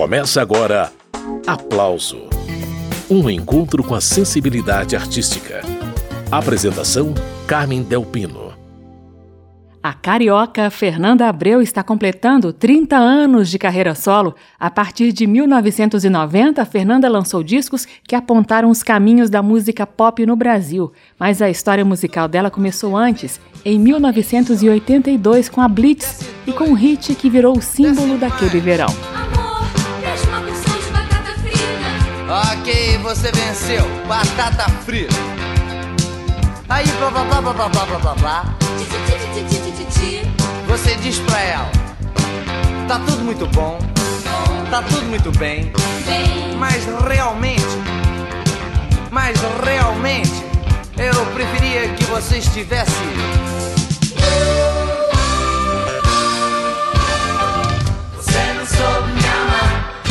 Começa 0.00 0.40
agora 0.40 0.90
Aplauso 1.46 2.22
um 3.10 3.28
encontro 3.28 3.84
com 3.84 3.94
a 3.94 4.00
sensibilidade 4.00 4.96
artística. 4.96 5.60
Apresentação: 6.32 7.12
Carmen 7.46 7.82
Delpino. 7.82 8.54
A 9.82 9.92
carioca 9.92 10.70
Fernanda 10.70 11.28
Abreu 11.28 11.60
está 11.60 11.82
completando 11.82 12.50
30 12.50 12.96
anos 12.96 13.50
de 13.50 13.58
carreira 13.58 13.94
solo. 13.94 14.34
A 14.58 14.70
partir 14.70 15.12
de 15.12 15.26
1990, 15.26 16.64
Fernanda 16.64 17.06
lançou 17.06 17.42
discos 17.42 17.86
que 18.08 18.16
apontaram 18.16 18.70
os 18.70 18.82
caminhos 18.82 19.28
da 19.28 19.42
música 19.42 19.86
pop 19.86 20.24
no 20.24 20.34
Brasil. 20.34 20.90
Mas 21.18 21.42
a 21.42 21.50
história 21.50 21.84
musical 21.84 22.26
dela 22.26 22.50
começou 22.50 22.96
antes, 22.96 23.38
em 23.66 23.78
1982, 23.78 25.50
com 25.50 25.60
a 25.60 25.68
Blitz 25.68 26.20
e 26.46 26.54
com 26.54 26.64
um 26.64 26.74
hit 26.74 27.14
que 27.14 27.28
virou 27.28 27.58
o 27.58 27.60
símbolo 27.60 28.16
daquele 28.16 28.60
verão. 28.60 28.88
Ok, 32.30 32.96
você 32.98 33.32
venceu. 33.32 33.84
Batata 34.06 34.70
frita. 34.84 35.12
Aí, 36.68 36.86
blá 36.86 37.10
blá 37.10 37.24
blá 37.24 37.40
blá 37.40 37.52
blá 37.52 37.68
blá 37.68 37.86
blá 37.86 37.98
blá 37.98 38.14
blá. 38.14 38.44
Você 40.68 40.94
diz 41.02 41.18
pra 41.18 41.40
ela: 41.40 41.70
Tá 42.86 43.00
tudo 43.00 43.24
muito 43.24 43.48
bom. 43.48 43.80
Tá 44.70 44.80
tudo 44.80 45.06
muito 45.06 45.36
bem. 45.40 45.72
Mas 46.56 46.84
realmente, 46.84 47.64
mas 49.10 49.36
realmente, 49.64 50.44
eu 50.96 51.26
preferia 51.32 51.88
que 51.94 52.04
você 52.04 52.38
estivesse. 52.38 52.92
Você 58.14 58.52
não 58.54 58.66
soube 58.66 59.12
me 59.14 59.26
amar. 59.26 60.04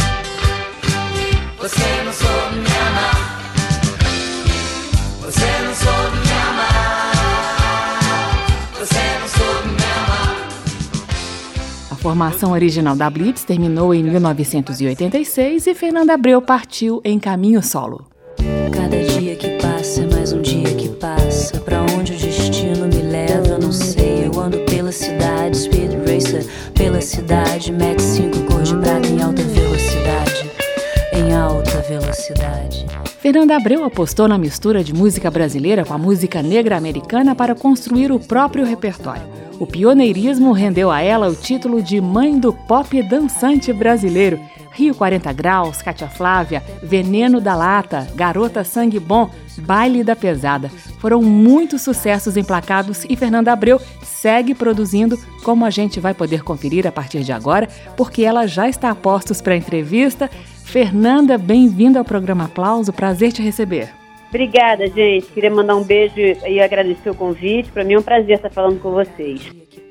Você 1.59 1.98
formação 12.00 12.53
original 12.53 12.95
da 12.95 13.09
Blitz 13.09 13.44
terminou 13.44 13.94
em 13.94 14.02
1986 14.02 15.67
e 15.67 15.75
Fernanda 15.75 16.14
Abreu 16.14 16.42
partiu 16.42 17.02
em 17.03 17.19
caminho 17.19 17.61
solo. 17.61 18.05
Cada 18.72 18.97
dia 19.03 19.36
que 19.36 19.50
passa 19.61 20.03
é 20.03 20.08
mais 20.08 20.31
um 20.31 20.42
dia 20.42 20.73
que 20.75 20.88
passa. 20.88 21.59
Pra 21.59 21.81
onde 21.81 22.14
o 22.14 22.17
destino 22.17 22.88
me 22.88 23.02
leva, 23.02 23.47
eu 23.47 23.59
não 23.59 23.72
sei. 23.73 24.25
Eu 24.25 24.39
ando 24.39 24.59
pela 24.59 24.94
cidade, 24.94 25.58
speed 25.58 25.92
racer 26.08 26.45
pela 26.73 27.02
cidade, 27.02 27.73
Max 27.73 28.02
5 28.02 28.45
cor 28.45 28.64
de 28.64 28.75
prata 28.77 29.08
em 29.08 29.22
alta 29.22 29.44
velocidade. 29.44 30.52
Em 31.14 31.33
alta 31.33 31.81
velocidade. 31.81 32.86
Fernanda 33.22 33.58
Abreu 33.58 33.84
apostou 33.84 34.30
na 34.30 34.38
mistura 34.38 34.81
de 34.81 34.94
música 34.94 35.30
brasileira 35.30 35.84
com 35.84 35.94
a 35.94 35.98
música 35.98 36.42
negra 36.42 36.78
americana 36.78 37.36
para 37.36 37.53
construir 37.53 38.14
o 38.14 38.20
próprio 38.20 38.64
repertório. 38.64 39.23
O 39.59 39.67
pioneirismo 39.67 40.53
rendeu 40.53 40.89
a 40.89 41.02
ela 41.02 41.28
o 41.28 41.36
título 41.36 41.84
de 41.84 42.00
Mãe 42.00 42.39
do 42.39 42.53
Pop 42.53 43.03
Dançante 43.03 43.73
Brasileiro. 43.73 44.39
Rio 44.72 44.95
40 44.95 45.34
Graus, 45.34 45.81
Cátia 45.81 46.08
Flávia, 46.08 46.64
Veneno 46.81 47.42
da 47.42 47.56
Lata, 47.56 48.08
Garota 48.16 48.64
Sangue 48.64 49.00
Bom, 49.02 49.30
Baile 49.58 50.02
da 50.02 50.16
Pesada. 50.16 50.70
Foram 51.00 51.22
muitos 51.22 51.81
sucessos 51.81 52.38
emplacados 52.38 53.06
e 53.09 53.17
Fernanda 53.17 53.52
Abreu 53.52 53.81
segue 54.02 54.56
produzindo, 54.56 55.20
como 55.44 55.66
a 55.66 55.70
gente 55.70 56.00
vai 56.00 56.14
poder 56.14 56.42
conferir 56.44 56.88
a 56.88 56.92
partir 56.92 57.23
de 57.23 57.33
agora, 57.33 57.67
porque 57.98 58.23
ela 58.23 58.48
já 58.48 58.70
está 58.70 58.89
a 58.89 58.95
postos 58.95 59.42
para 59.42 59.54
a 59.54 59.58
entrevista. 59.58 60.30
Fernanda, 60.70 61.36
bem-vinda 61.36 61.98
ao 61.98 62.06
programa 62.06 62.45
Aplauso, 62.45 62.94
prazer 62.94 63.31
te 63.31 63.42
receber. 63.42 63.89
Obrigada, 64.28 64.88
gente. 64.88 65.26
Queria 65.26 65.50
mandar 65.50 65.76
um 65.76 65.84
beijo 65.84 66.14
e 66.16 66.61
agradecer 66.61 67.10
o 67.10 67.16
convite. 67.16 67.71
Para 67.71 67.83
mim 67.83 67.93
é 67.93 67.98
um 67.98 68.04
prazer 68.04 68.36
estar 68.36 68.52
falando 68.52 68.80
com 68.80 68.92
vocês. 68.92 69.42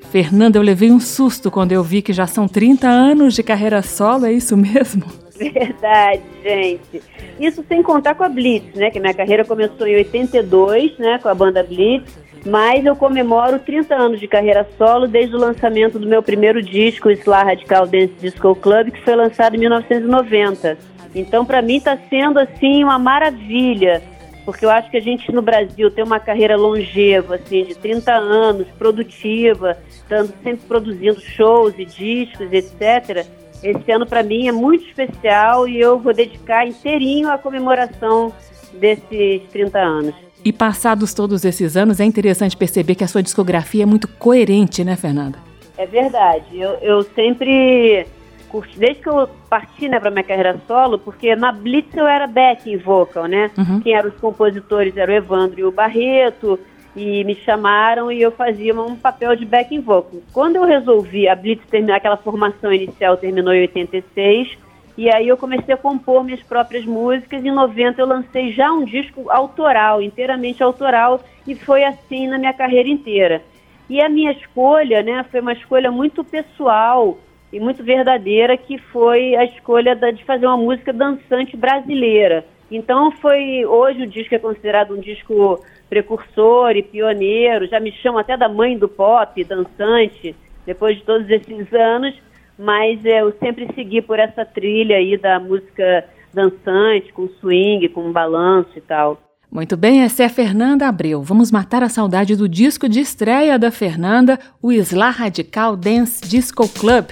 Fernanda, 0.09 0.57
eu 0.57 0.61
levei 0.61 0.89
um 0.89 0.99
susto 0.99 1.51
quando 1.51 1.73
eu 1.73 1.83
vi 1.83 2.01
que 2.01 2.13
já 2.13 2.25
são 2.25 2.47
30 2.47 2.87
anos 2.87 3.35
de 3.35 3.43
carreira 3.43 3.81
solo, 3.81 4.25
é 4.25 4.31
isso 4.31 4.55
mesmo? 4.55 5.03
Verdade, 5.37 6.21
gente. 6.41 7.03
Isso 7.37 7.61
sem 7.67 7.83
contar 7.83 8.15
com 8.15 8.23
a 8.23 8.29
Blitz, 8.29 8.73
né? 8.75 8.89
Que 8.89 9.01
minha 9.01 9.13
carreira 9.13 9.43
começou 9.43 9.85
em 9.85 9.97
82, 9.97 10.97
né? 10.97 11.19
Com 11.21 11.27
a 11.27 11.35
banda 11.35 11.61
Blitz. 11.61 12.17
Mas 12.45 12.85
eu 12.85 12.95
comemoro 12.95 13.59
30 13.59 13.95
anos 13.95 14.19
de 14.19 14.27
carreira 14.27 14.67
solo 14.77 15.07
desde 15.07 15.35
o 15.35 15.39
lançamento 15.39 15.99
do 15.99 16.07
meu 16.07 16.23
primeiro 16.23 16.61
disco, 16.61 17.11
Sla 17.11 17.43
Radical 17.43 17.85
Dance 17.85 18.13
Disco 18.19 18.55
Club, 18.55 18.91
que 18.91 19.01
foi 19.01 19.15
lançado 19.15 19.55
em 19.55 19.59
1990. 19.59 20.77
Então, 21.13 21.45
para 21.45 21.61
mim, 21.61 21.77
está 21.77 21.97
sendo 22.09 22.39
assim 22.39 22.83
uma 22.83 22.99
maravilha, 22.99 24.01
porque 24.45 24.63
eu 24.63 24.69
acho 24.69 24.89
que 24.89 24.97
a 24.97 25.01
gente 25.01 25.31
no 25.31 25.41
Brasil 25.41 25.91
tem 25.91 26.03
uma 26.03 26.19
carreira 26.19 26.55
longeva, 26.55 27.35
assim, 27.35 27.63
de 27.65 27.75
30 27.75 28.13
anos, 28.13 28.67
produtiva, 28.77 29.77
estando 29.89 30.33
sempre 30.41 30.65
produzindo 30.67 31.19
shows 31.19 31.73
e 31.77 31.85
discos, 31.85 32.51
etc. 32.53 33.25
Esse 33.61 33.91
ano 33.91 34.05
para 34.05 34.23
mim 34.23 34.47
é 34.47 34.51
muito 34.51 34.85
especial 34.85 35.67
e 35.67 35.79
eu 35.79 35.99
vou 35.99 36.13
dedicar 36.13 36.65
inteirinho 36.65 37.29
à 37.29 37.37
comemoração 37.37 38.31
desses 38.73 39.41
30 39.51 39.79
anos. 39.79 40.28
E 40.43 40.53
passados 40.53 41.13
todos 41.13 41.43
esses 41.43 41.75
anos, 41.75 41.99
é 41.99 42.05
interessante 42.05 42.55
perceber 42.55 42.95
que 42.95 43.03
a 43.03 43.07
sua 43.07 43.21
discografia 43.21 43.83
é 43.83 43.85
muito 43.85 44.07
coerente, 44.07 44.83
né, 44.83 44.95
Fernanda? 44.95 45.37
É 45.77 45.85
verdade. 45.85 46.59
Eu, 46.59 46.71
eu 46.81 47.03
sempre 47.03 48.05
curti, 48.49 48.77
desde 48.79 49.01
que 49.01 49.09
eu 49.09 49.29
parti 49.49 49.87
né, 49.87 49.99
para 49.99 50.11
minha 50.11 50.23
carreira 50.23 50.59
solo, 50.67 50.97
porque 50.97 51.35
na 51.35 51.51
Blitz 51.51 51.95
eu 51.95 52.07
era 52.07 52.27
backing 52.27 52.77
vocal, 52.77 53.25
né? 53.27 53.51
Uhum. 53.57 53.79
Quem 53.81 53.93
eram 53.93 54.09
os 54.09 54.15
compositores 54.15 54.95
eram 54.97 55.13
o 55.13 55.17
Evandro 55.17 55.59
e 55.59 55.63
o 55.63 55.71
Barreto, 55.71 56.59
e 56.95 57.23
me 57.23 57.35
chamaram 57.35 58.11
e 58.11 58.21
eu 58.21 58.31
fazia 58.31 58.73
um 58.79 58.95
papel 58.95 59.35
de 59.35 59.45
backing 59.45 59.81
vocal. 59.81 60.19
Quando 60.33 60.55
eu 60.55 60.65
resolvi, 60.65 61.27
a 61.27 61.35
Blitz 61.35 61.65
terminar, 61.69 61.97
aquela 61.97 62.17
formação 62.17 62.73
inicial 62.73 63.15
terminou 63.17 63.53
em 63.53 63.61
86, 63.61 64.57
e 64.99 65.09
aí 65.09 65.29
eu 65.29 65.37
comecei 65.37 65.73
a 65.73 65.77
compor 65.77 66.25
minhas 66.25 66.43
próprias 66.43 66.83
músicas. 66.83 67.41
Em 67.45 67.51
90 67.51 68.01
eu 68.01 68.05
lancei 68.05 68.51
já 68.51 68.69
um 68.69 68.83
disco 68.83 69.31
autoral, 69.31 70.01
inteiramente 70.01 70.61
autoral, 70.61 71.23
e 71.47 71.55
foi 71.55 71.85
assim 71.85 72.27
na 72.27 72.37
minha 72.37 72.51
carreira 72.51 72.89
inteira. 72.89 73.41
E 73.89 74.01
a 74.01 74.09
minha 74.09 74.33
escolha, 74.33 75.01
né, 75.01 75.25
foi 75.31 75.39
uma 75.39 75.53
escolha 75.53 75.89
muito 75.89 76.21
pessoal 76.21 77.17
e 77.49 77.61
muito 77.61 77.81
verdadeira, 77.81 78.57
que 78.57 78.77
foi 78.77 79.37
a 79.37 79.45
escolha 79.45 79.95
da, 79.95 80.11
de 80.11 80.21
fazer 80.25 80.45
uma 80.45 80.57
música 80.57 80.91
dançante 80.91 81.55
brasileira. 81.55 82.43
Então 82.69 83.09
foi 83.09 83.65
hoje 83.65 84.03
o 84.03 84.07
disco 84.07 84.35
é 84.35 84.39
considerado 84.39 84.93
um 84.93 84.99
disco 84.99 85.63
precursor 85.89 86.75
e 86.75 86.83
pioneiro. 86.83 87.67
Já 87.67 87.79
me 87.79 87.93
chamam 87.93 88.19
até 88.19 88.35
da 88.35 88.49
mãe 88.49 88.77
do 88.77 88.89
pop, 88.89 89.41
dançante, 89.45 90.35
depois 90.65 90.97
de 90.97 91.03
todos 91.05 91.29
esses 91.29 91.73
anos 91.73 92.13
mas 92.59 92.99
eu 93.05 93.33
sempre 93.39 93.67
segui 93.73 94.01
por 94.01 94.19
essa 94.19 94.43
trilha 94.43 94.97
aí 94.97 95.17
da 95.17 95.39
música 95.39 96.05
dançante, 96.33 97.13
com 97.13 97.29
swing, 97.39 97.87
com 97.89 98.11
balanço 98.11 98.71
e 98.75 98.81
tal. 98.81 99.17
Muito 99.49 99.75
bem, 99.75 100.03
essa 100.03 100.21
é 100.23 100.25
a 100.25 100.29
Fernanda 100.29 100.87
Abreu. 100.87 101.23
Vamos 101.23 101.51
matar 101.51 101.81
a 101.81 101.89
saudade 101.89 102.35
do 102.35 102.47
disco 102.47 102.87
de 102.87 102.99
estreia 102.99 103.57
da 103.57 103.71
Fernanda, 103.71 104.37
o 104.61 104.71
Isla 104.71 105.09
Radical 105.09 105.75
Dance 105.75 106.21
Disco 106.27 106.67
Club. 106.67 107.05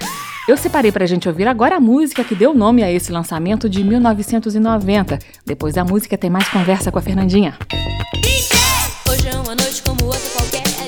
Eu 0.48 0.56
separei 0.56 0.92
para 0.92 1.04
a 1.04 1.08
gente 1.08 1.28
ouvir 1.28 1.48
agora 1.48 1.78
a 1.78 1.80
música 1.80 2.24
que 2.24 2.36
deu 2.36 2.54
nome 2.54 2.84
a 2.84 2.92
esse 2.92 3.12
lançamento 3.12 3.68
de 3.68 3.84
1990. 3.84 5.18
Depois 5.46 5.74
da 5.74 5.84
música 5.84 6.18
tem 6.18 6.30
mais 6.30 6.48
conversa 6.50 6.92
com 6.92 7.00
a 7.00 7.02
Fernandinha. 7.02 7.58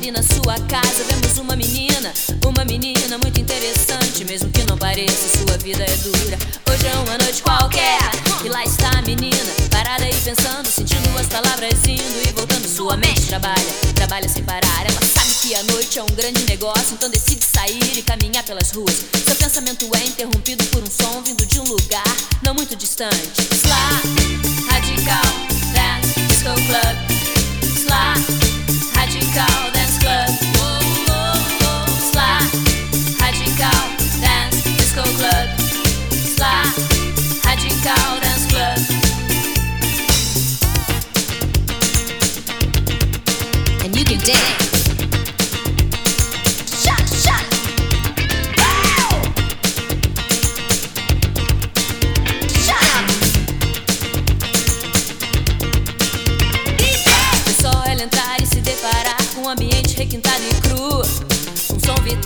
E 0.09 0.12
na 0.12 0.24
sua 0.24 0.56
casa 0.68 1.03
vemos 1.03 1.38
uma 1.38 1.56
menina, 1.56 2.12
uma 2.44 2.66
menina 2.66 3.16
muito 3.20 3.40
interessante, 3.40 4.25
mesmo 4.25 4.50
que 4.50 4.64
não 4.64 4.75
pareça, 4.75 5.38
sua 5.38 5.56
vida 5.59 5.84
é 5.84 5.96
dura. 5.97 6.38
Hoje 6.67 6.88
é 6.88 6.96
uma 6.97 7.17
noite 7.20 7.44
qualquer 7.44 8.00
e 8.44 8.50
lá 8.50 8.66
está 8.66 8.90
a 8.97 9.02
menina, 9.03 9.52
parada 9.70 10.03
aí 10.03 10.16
pensando, 10.23 10.66
sentindo 10.66 11.16
as 11.16 11.28
palavras 11.28 11.73
indo 11.85 12.28
e 12.28 12.32
voltando. 12.34 12.67
Sua 12.67 12.97
mente 12.97 13.22
trabalha, 13.28 13.72
trabalha 13.94 14.28
sem 14.28 14.44
parar. 14.44 14.82
Ela 14.82 15.02
sabe 15.06 15.32
que 15.41 15.53
a 15.53 15.64
noite 15.64 16.00
é 16.00 16.03
um 16.03 16.16
grande 16.16 16.44
negócio, 16.46 16.94
então 16.94 17.09
decide 17.09 17.46
sair 17.46 17.97
e 17.97 18.02
caminhar 18.02 18.44
pelas 18.44 18.72
ruas. 18.72 18.96
Seu 19.26 19.35
pensamento 19.35 19.88
é 19.96 20.06
interrompido 20.06 20.66
por 20.66 20.82
um 20.82 20.90
som 20.90 21.22
vindo 21.22 21.46
de 21.46 21.59
um 21.59 21.66
lugar 21.66 22.16
não 22.41 22.56
muito 22.56 22.76
distante. 22.76 23.41
Slá, 23.52 24.02
radical, 24.72 25.29
dance, 25.76 26.20
disco 26.28 26.50
club. 26.66 27.78
Slá, 27.78 28.16
radical, 28.96 29.72
dance 29.72 29.78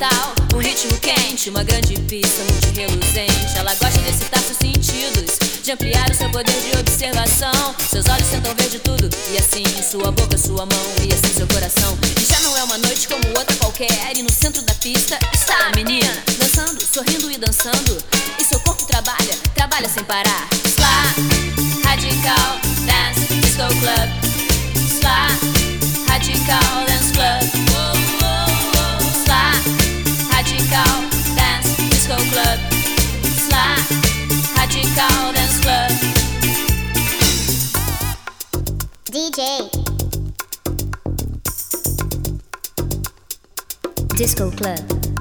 tal? 0.04 0.34
Um 0.54 0.60
ritmo 0.60 0.98
quente, 1.00 1.50
uma 1.50 1.64
grande 1.64 2.00
pista 2.02 2.44
multirreluzente. 2.52 3.58
Ela 3.58 3.74
gosta 3.76 4.00
de 4.00 4.10
excitar 4.10 4.42
seus 4.42 4.58
sentidos, 4.58 5.38
de 5.64 5.72
ampliar 5.72 6.10
o 6.10 6.14
seu 6.14 6.30
poder 6.30 6.54
de 6.62 6.78
observação. 6.78 7.76
Seus 7.90 8.06
olhos 8.08 8.28
tentam 8.28 8.54
ver 8.56 8.70
de 8.70 8.80
tudo, 8.80 9.10
e 9.32 9.38
assim 9.38 9.64
sua 9.82 10.12
boca, 10.12 10.38
sua 10.38 10.66
mão, 10.66 10.86
e 11.08 11.14
assim 11.14 11.34
seu 11.34 11.48
coração. 11.48 11.98
E 12.20 12.26
já 12.26 12.40
não 12.42 12.58
é 12.58 12.64
uma 12.64 12.78
noite 12.80 13.08
como 13.08 13.26
outra 13.38 13.56
qualquer, 13.58 14.16
e 14.16 14.24
no 14.24 14.32
centro 14.32 14.62
da 14.64 14.74
pista 14.76 15.18
está 15.34 15.68
a 15.68 15.76
menina, 15.76 16.24
dançando, 16.38 16.82
sorrindo 16.86 17.32
e 17.32 17.38
dançando. 17.38 17.98
E 18.40 18.44
seu 18.44 18.60
corpo 18.60 18.86
trabalha, 18.86 19.38
trabalha 19.56 19.90
sem 19.90 20.04
parar. 20.04 20.48
Slá, 20.66 21.14
radical, 21.86 22.60
dance, 22.86 23.34
disco 23.42 23.68
club. 23.80 24.10
Slá, 25.00 25.28
radical, 26.10 26.86
dance 26.88 27.14
club. 27.14 27.63
Radical 30.74 31.36
Dance 31.36 31.78
Disco 31.78 32.16
Club. 32.32 32.60
Sly 33.46 33.76
Radical 34.58 35.34
Dance 35.34 35.60
Club. 35.62 35.92
DJ 39.06 39.70
Disco 44.18 44.50
Club. 44.50 45.13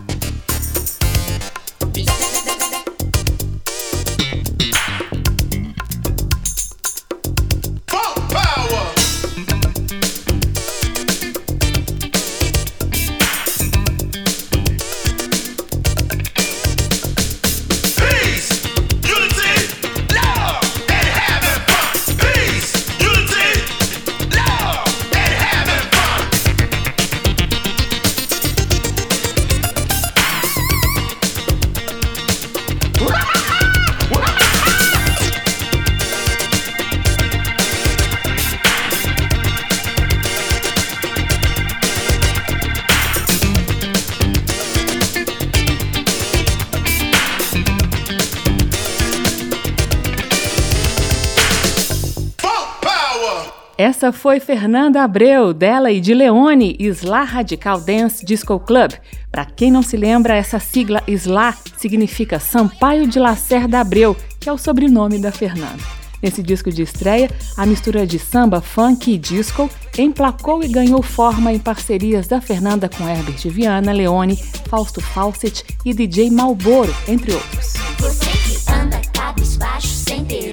Essa 54.02 54.10
foi 54.10 54.40
Fernanda 54.40 55.00
Abreu, 55.04 55.54
dela 55.54 55.92
e 55.92 56.00
de 56.00 56.12
Leone, 56.12 56.74
Isla 56.76 57.22
Radical 57.22 57.80
Dance 57.80 58.26
Disco 58.26 58.58
Club. 58.58 58.94
Para 59.30 59.44
quem 59.44 59.70
não 59.70 59.80
se 59.80 59.96
lembra, 59.96 60.34
essa 60.34 60.58
sigla 60.58 61.00
Isla 61.06 61.54
significa 61.76 62.40
Sampaio 62.40 63.06
de 63.06 63.20
Lacerda 63.20 63.78
Abreu, 63.78 64.16
que 64.40 64.48
é 64.48 64.52
o 64.52 64.58
sobrenome 64.58 65.20
da 65.20 65.30
Fernanda. 65.30 65.78
Nesse 66.20 66.42
disco 66.42 66.68
de 66.72 66.82
estreia, 66.82 67.30
a 67.56 67.64
mistura 67.64 68.04
de 68.04 68.18
samba, 68.18 68.60
funk 68.60 69.12
e 69.12 69.16
disco 69.16 69.70
emplacou 69.96 70.64
e 70.64 70.68
ganhou 70.68 71.00
forma 71.00 71.52
em 71.52 71.60
parcerias 71.60 72.26
da 72.26 72.40
Fernanda 72.40 72.88
com 72.88 73.08
Herbert 73.08 73.48
Viana, 73.50 73.92
Leone, 73.92 74.36
Fausto 74.68 75.00
Fawcett 75.00 75.64
e 75.84 75.94
DJ 75.94 76.28
Malboro, 76.28 76.92
entre 77.06 77.34
outros. 77.34 77.74
Você 78.00 78.26
que 78.26 78.72
anda 78.72 79.00
cabisbaixo 79.12 79.86
sem 79.86 80.24
ter 80.24 80.51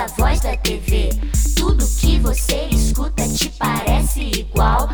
da 0.00 0.06
voz 0.16 0.40
da 0.40 0.56
TV. 0.56 1.10
Tudo 1.54 1.86
que 1.86 2.18
você 2.20 2.68
escuta 2.70 3.22
te 3.28 3.50
parece 3.50 4.22
igual. 4.22 4.88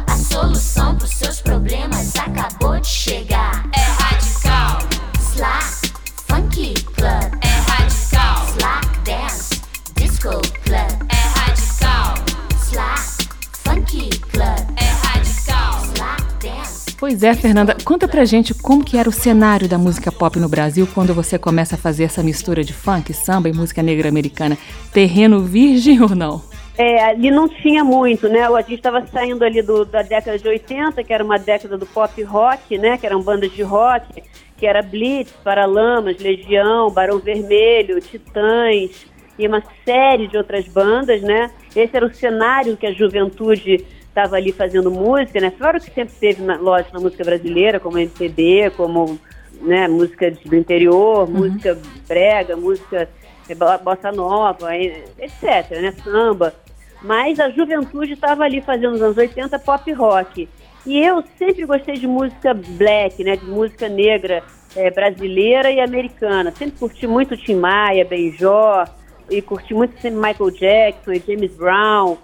Pois 17.17 17.23
é, 17.23 17.35
Fernanda, 17.35 17.75
conta 17.83 18.07
pra 18.07 18.27
gente 18.27 18.53
como 18.53 18.85
que 18.85 18.99
era 18.99 19.09
o 19.09 19.13
cenário 19.13 19.67
da 19.67 19.79
música 19.79 20.13
pop 20.13 20.39
no 20.39 20.51
Brasil 20.51 20.87
quando 20.93 21.15
você 21.15 21.39
começa 21.39 21.75
a 21.75 21.79
fazer 21.79 22.05
essa 22.05 22.23
mistura 22.23 22.63
de 22.63 22.75
funk, 22.75 23.11
samba 23.15 23.49
e 23.49 23.55
música 23.55 23.83
negra 23.83 24.07
americana. 24.07 24.59
Terreno 24.93 25.41
virgem 25.41 25.99
ou 26.05 26.11
não? 26.11 26.43
É, 26.77 27.03
ali 27.03 27.31
não 27.31 27.49
tinha 27.49 27.83
muito, 27.83 28.29
né? 28.29 28.43
A 28.47 28.61
gente 28.61 28.75
estava 28.75 29.03
saindo 29.07 29.43
ali 29.47 29.63
do- 29.63 29.87
da 29.87 30.03
década 30.03 30.39
de 30.39 30.47
80, 30.47 31.03
que 31.03 31.11
era 31.11 31.25
uma 31.25 31.39
década 31.39 31.79
do 31.79 31.87
pop 31.87 32.23
rock, 32.23 32.77
né? 32.77 32.99
Que 32.99 33.07
eram 33.07 33.23
bandas 33.23 33.51
de 33.51 33.63
rock, 33.63 34.23
que 34.59 34.67
era 34.67 34.83
Blitz, 34.83 35.33
Paralamas, 35.43 36.19
Legião, 36.21 36.91
Barão 36.91 37.19
Vermelho, 37.19 37.99
Titãs 37.99 39.07
e 39.39 39.49
uma 39.49 39.63
série 39.87 40.29
de 40.29 40.37
outras 40.37 40.69
bandas, 40.69 41.23
né? 41.23 41.51
Esse 41.75 41.97
era 41.97 42.05
o 42.05 42.15
cenário 42.15 42.77
que 42.77 42.87
a 42.87 42.93
juventude 42.93 43.87
estava 44.17 44.37
ali 44.37 44.51
fazendo 44.51 44.91
música, 44.91 45.39
né? 45.41 45.53
Fora 45.59 45.77
o 45.77 45.81
que 45.81 45.91
sempre 45.93 46.15
teve, 46.19 46.43
na, 46.43 46.57
lógico, 46.57 46.95
na 46.95 47.01
música 47.01 47.23
brasileira, 47.23 47.79
como 47.79 47.99
MPB, 47.99 48.71
como 48.75 49.19
né, 49.61 49.87
música 49.89 50.31
do 50.31 50.57
interior, 50.57 51.29
música 51.29 51.79
brega, 52.09 52.57
música 52.57 53.09
é, 53.47 53.55
bo- 53.55 53.79
bossa 53.85 54.11
nova, 54.11 54.75
etc, 54.75 55.71
né? 55.83 55.93
Samba. 56.03 56.55
Mas 57.03 57.39
a 57.39 57.51
juventude 57.51 58.15
estava 58.15 58.45
ali 58.45 58.63
fazendo 58.63 58.93
nos 58.93 59.03
anos 59.03 59.19
80 59.19 59.59
pop 59.59 59.93
rock. 59.93 60.49
E 60.87 60.99
eu 60.99 61.23
sempre 61.39 61.67
gostei 61.67 61.97
de 61.97 62.07
música 62.07 62.55
black, 62.55 63.23
né? 63.23 63.37
De 63.37 63.45
música 63.45 63.87
negra 63.87 64.43
é, 64.75 64.91
brasileira 64.91 65.71
e 65.71 65.79
americana. 65.79 66.53
Sempre 66.57 66.79
curti 66.79 67.07
muito 67.07 67.37
Tim 67.37 67.57
Maia, 67.57 68.05
Benjó, 68.05 68.85
e 69.29 69.43
curti 69.43 69.75
muito 69.75 70.01
sempre 70.01 70.19
Michael 70.19 70.51
Jackson 70.53 71.13
e 71.13 71.23
James 71.27 71.55
Brown 71.55 72.17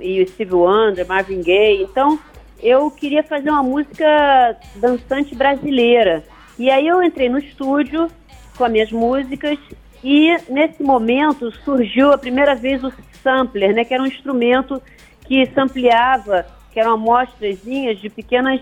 e 0.00 0.22
o 0.22 0.28
Steve 0.28 0.54
Wonder, 0.54 1.06
Marvin 1.06 1.42
Gaye. 1.42 1.82
Então, 1.82 2.18
eu 2.62 2.90
queria 2.90 3.22
fazer 3.22 3.50
uma 3.50 3.62
música 3.62 4.56
dançante 4.76 5.34
brasileira. 5.34 6.24
E 6.58 6.70
aí 6.70 6.86
eu 6.86 7.02
entrei 7.02 7.28
no 7.28 7.38
estúdio 7.38 8.08
com 8.56 8.64
as 8.64 8.72
minhas 8.72 8.92
músicas 8.92 9.58
e 10.02 10.36
nesse 10.48 10.82
momento 10.82 11.50
surgiu 11.64 12.12
a 12.12 12.18
primeira 12.18 12.54
vez 12.54 12.82
o 12.84 12.92
sampler, 13.22 13.74
né, 13.74 13.84
que 13.84 13.94
era 13.94 14.02
um 14.02 14.06
instrumento 14.06 14.80
que 15.26 15.46
sampleava, 15.54 16.46
que 16.72 16.78
eram 16.78 16.92
amostrazinhas 16.92 17.98
de 17.98 18.10
pequenos 18.10 18.60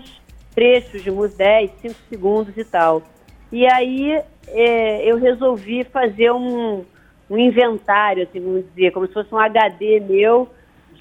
trechos 0.55 1.03
de 1.03 1.11
música, 1.11 1.43
10, 1.43 1.71
5 1.81 1.95
segundos 2.09 2.57
e 2.57 2.63
tal. 2.63 3.03
E 3.51 3.67
aí 3.67 4.21
é, 4.47 5.09
eu 5.09 5.17
resolvi 5.17 5.83
fazer 5.83 6.31
um, 6.31 6.83
um 7.29 7.37
inventário, 7.37 8.23
assim, 8.23 8.39
vamos 8.39 8.65
dizer, 8.73 8.91
como 8.91 9.07
se 9.07 9.13
fosse 9.13 9.33
um 9.33 9.39
HD 9.39 9.99
meu 9.99 10.49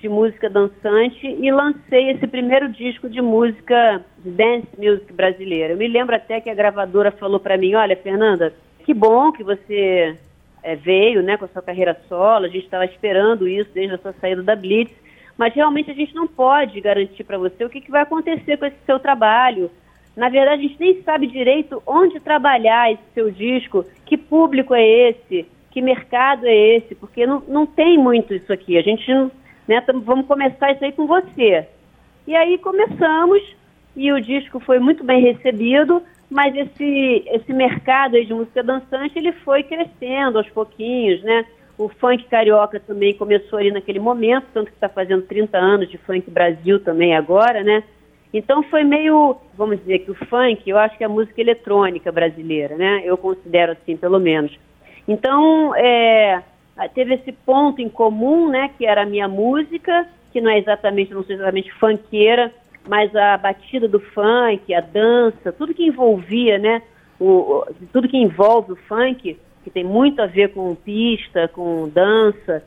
de 0.03 0.09
música 0.09 0.51
dançante 0.51 1.25
e 1.25 1.51
lancei 1.53 2.11
esse 2.11 2.27
primeiro 2.27 2.69
disco 2.69 3.09
de 3.09 3.23
música 3.23 4.05
dance 4.19 4.67
music 4.77 5.13
brasileira. 5.13 5.75
Eu 5.75 5.77
me 5.77 5.87
lembro 5.87 6.17
até 6.17 6.41
que 6.41 6.51
a 6.51 6.55
gravadora 6.55 7.13
falou 7.13 7.39
para 7.39 7.57
mim, 7.57 7.77
olha, 7.77 7.97
Fernanda, 7.97 8.53
que 8.85 8.93
bom 8.93 9.31
que 9.31 9.45
você 9.45 10.19
é, 10.61 10.75
veio, 10.75 11.23
né, 11.23 11.37
com 11.37 11.45
a 11.45 11.49
sua 11.49 11.63
carreira 11.63 11.97
solo, 12.09 12.47
a 12.47 12.49
gente 12.49 12.65
estava 12.65 12.85
esperando 12.85 13.47
isso 13.47 13.71
desde 13.73 13.95
a 13.95 13.99
sua 13.99 14.13
saída 14.15 14.43
da 14.43 14.57
Blitz, 14.57 14.93
mas 15.39 15.55
realmente 15.55 15.93
a 15.93 15.95
gente 15.95 16.13
não 16.17 16.27
pode 16.27 16.81
garantir 16.81 17.23
para 17.23 17.39
você 17.39 17.65
o 17.65 17.71
que, 17.71 17.81
que 17.81 17.91
vai 17.91 18.03
acontecer 18.03 18.57
com 18.57 18.67
esse 18.67 18.79
seu 18.85 18.99
trabalho. 18.99 19.71
Na 20.17 20.29
verdade, 20.29 20.65
a 20.65 20.69
gente 20.69 20.81
nem 20.81 21.01
sabe 21.05 21.29
direito 21.29 21.81
onde 21.87 22.19
trabalhar 22.19 22.93
esse 22.93 23.05
seu 23.15 23.31
disco, 23.31 23.87
que 24.05 24.17
público 24.17 24.75
é 24.75 24.85
esse, 24.85 25.47
que 25.71 25.81
mercado 25.81 26.45
é 26.45 26.77
esse, 26.77 26.97
porque 26.97 27.25
não, 27.25 27.41
não 27.47 27.65
tem 27.65 27.97
muito 27.97 28.35
isso 28.35 28.53
aqui. 28.53 28.77
A 28.77 28.83
gente 28.83 29.09
não, 29.09 29.31
né, 29.67 29.83
vamos 30.05 30.27
começar 30.27 30.73
isso 30.73 30.85
aí 30.85 30.93
com 30.93 31.07
você. 31.07 31.67
E 32.27 32.35
aí 32.35 32.59
começamos, 32.59 33.43
e 33.97 34.13
o 34.13 34.21
disco 34.21 34.61
foi 34.61 34.79
muito 34.79 35.05
bem 35.05 35.21
recebido, 35.23 36.03
mas 36.31 36.55
esse, 36.57 37.25
esse 37.27 37.53
mercado 37.53 38.23
de 38.25 38.33
música 38.33 38.63
dançante, 38.63 39.19
ele 39.19 39.33
foi 39.33 39.63
crescendo 39.63 40.39
aos 40.39 40.49
pouquinhos, 40.49 41.23
né? 41.23 41.45
O 41.77 41.89
funk 41.89 42.25
carioca 42.25 42.81
também 42.81 43.15
começou 43.15 43.59
ali 43.59 43.71
naquele 43.71 43.99
momento, 43.99 44.47
tanto 44.55 44.69
que 44.69 44.77
está 44.77 44.89
fazendo 44.89 45.23
30 45.23 45.59
anos 45.59 45.91
de 45.91 45.99
funk 45.99 46.31
Brasil 46.31 46.81
também 46.81 47.15
agora, 47.15 47.63
né? 47.63 47.83
Então 48.33 48.63
foi 48.63 48.83
meio, 48.83 49.37
vamos 49.55 49.79
dizer 49.81 50.01
que 50.01 50.11
o 50.11 50.15
funk, 50.15 50.69
eu 50.69 50.79
acho 50.79 50.97
que 50.97 51.05
é 51.05 51.07
a 51.07 51.11
música 51.11 51.41
eletrônica 51.41 52.11
brasileira, 52.11 52.77
né? 52.77 53.03
Eu 53.05 53.19
considero 53.19 53.73
assim, 53.73 53.97
pelo 53.97 54.19
menos. 54.19 54.59
Então, 55.07 55.75
é, 55.77 56.43
teve 56.95 57.15
esse 57.15 57.33
ponto 57.33 57.81
em 57.81 57.89
comum, 57.89 58.49
né? 58.49 58.71
Que 58.77 58.87
era 58.87 59.03
a 59.03 59.07
minha 59.07 59.29
música, 59.29 60.07
que 60.33 60.41
não 60.41 60.51
é 60.51 60.59
exatamente, 60.59 61.13
não 61.13 61.23
sou 61.23 61.35
exatamente 61.35 61.73
funkeira, 61.75 62.53
mas 62.89 63.15
a 63.15 63.37
batida 63.37 63.87
do 63.87 64.01
funk, 64.01 64.73
a 64.75 64.81
dança, 64.81 65.53
tudo 65.53 65.75
que 65.75 65.85
envolvia, 65.85 66.59
né? 66.59 66.83
O, 67.21 67.65
tudo 67.93 68.09
que 68.09 68.17
envolve 68.17 68.73
o 68.73 68.77
funk, 68.77 69.39
que 69.63 69.71
tem 69.71 69.85
muito 69.85 70.21
a 70.21 70.27
ver 70.27 70.53
com 70.53 70.75
pista, 70.75 71.47
com 71.49 71.89
dança, 71.89 72.65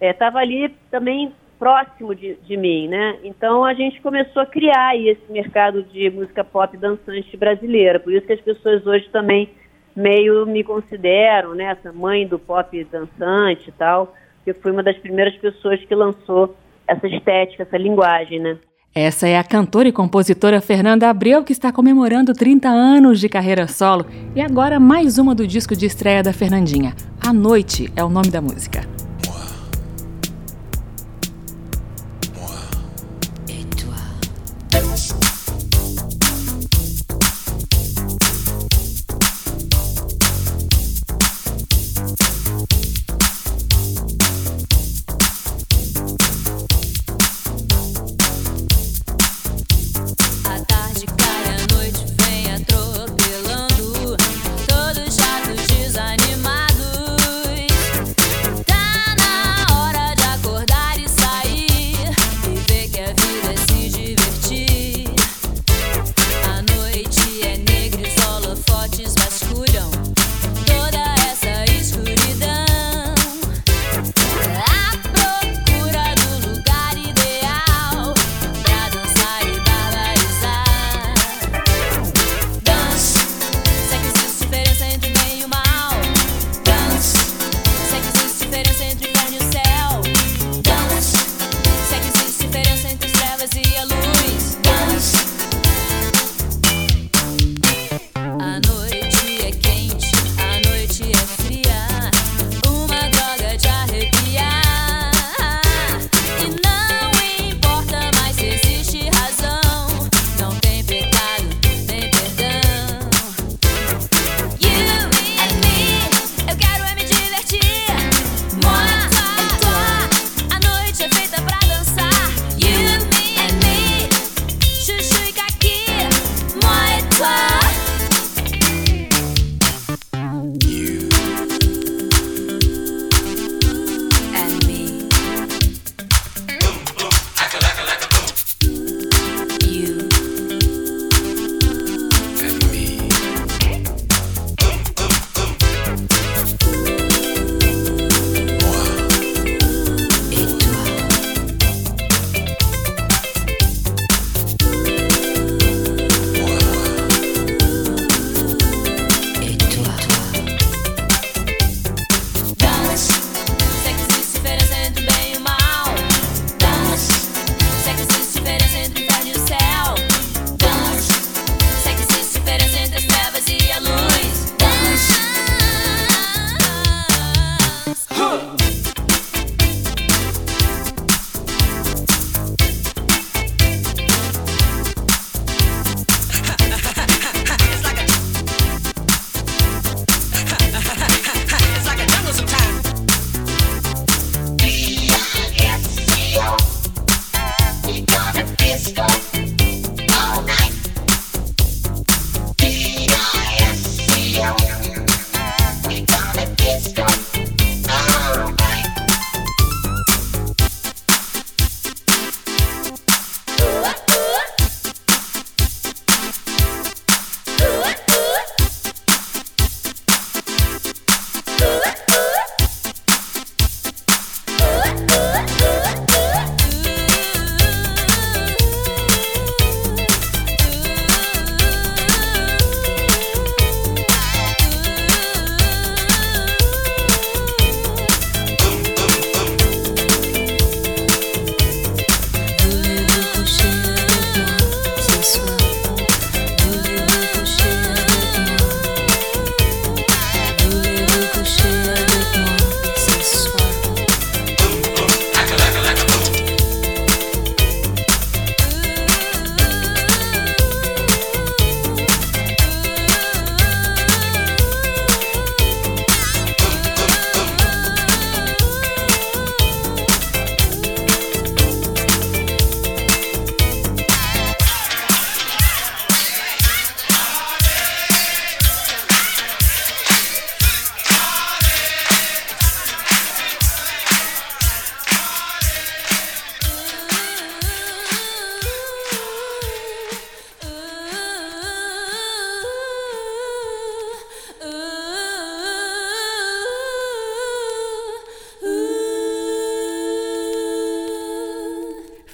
estava 0.00 0.40
é, 0.40 0.42
ali 0.42 0.68
também 0.90 1.32
próximo 1.58 2.14
de, 2.14 2.36
de, 2.36 2.56
mim, 2.56 2.88
né? 2.88 3.18
Então 3.22 3.62
a 3.62 3.74
gente 3.74 4.00
começou 4.00 4.40
a 4.40 4.46
criar 4.46 4.96
esse 4.96 5.30
mercado 5.30 5.82
de 5.82 6.08
música 6.08 6.42
pop 6.42 6.74
dançante 6.78 7.36
brasileira. 7.36 8.00
Por 8.00 8.14
isso 8.14 8.26
que 8.26 8.32
as 8.32 8.40
pessoas 8.40 8.86
hoje 8.86 9.06
também 9.10 9.50
meio 9.94 10.46
me 10.46 10.62
consideram, 10.64 11.54
né? 11.54 11.64
Essa 11.64 11.92
mãe 11.92 12.26
do 12.26 12.38
pop 12.38 12.84
dançante 12.90 13.68
e 13.68 13.72
tal. 13.72 14.14
Eu 14.46 14.54
fui 14.54 14.70
uma 14.70 14.82
das 14.82 14.96
primeiras 14.98 15.36
pessoas 15.36 15.80
que 15.84 15.94
lançou 15.94 16.54
essa 16.86 17.06
estética, 17.06 17.62
essa 17.62 17.76
linguagem, 17.76 18.40
né? 18.40 18.58
Essa 18.92 19.28
é 19.28 19.38
a 19.38 19.44
cantora 19.44 19.88
e 19.88 19.92
compositora 19.92 20.60
Fernanda 20.60 21.08
Abreu, 21.08 21.44
que 21.44 21.52
está 21.52 21.70
comemorando 21.70 22.32
30 22.32 22.68
anos 22.68 23.20
de 23.20 23.28
carreira 23.28 23.68
solo. 23.68 24.04
E 24.34 24.40
agora 24.40 24.80
mais 24.80 25.16
uma 25.16 25.32
do 25.32 25.46
disco 25.46 25.76
de 25.76 25.86
estreia 25.86 26.24
da 26.24 26.32
Fernandinha. 26.32 26.92
A 27.20 27.32
Noite 27.32 27.88
é 27.94 28.02
o 28.02 28.08
nome 28.08 28.30
da 28.30 28.40
música. 28.40 28.89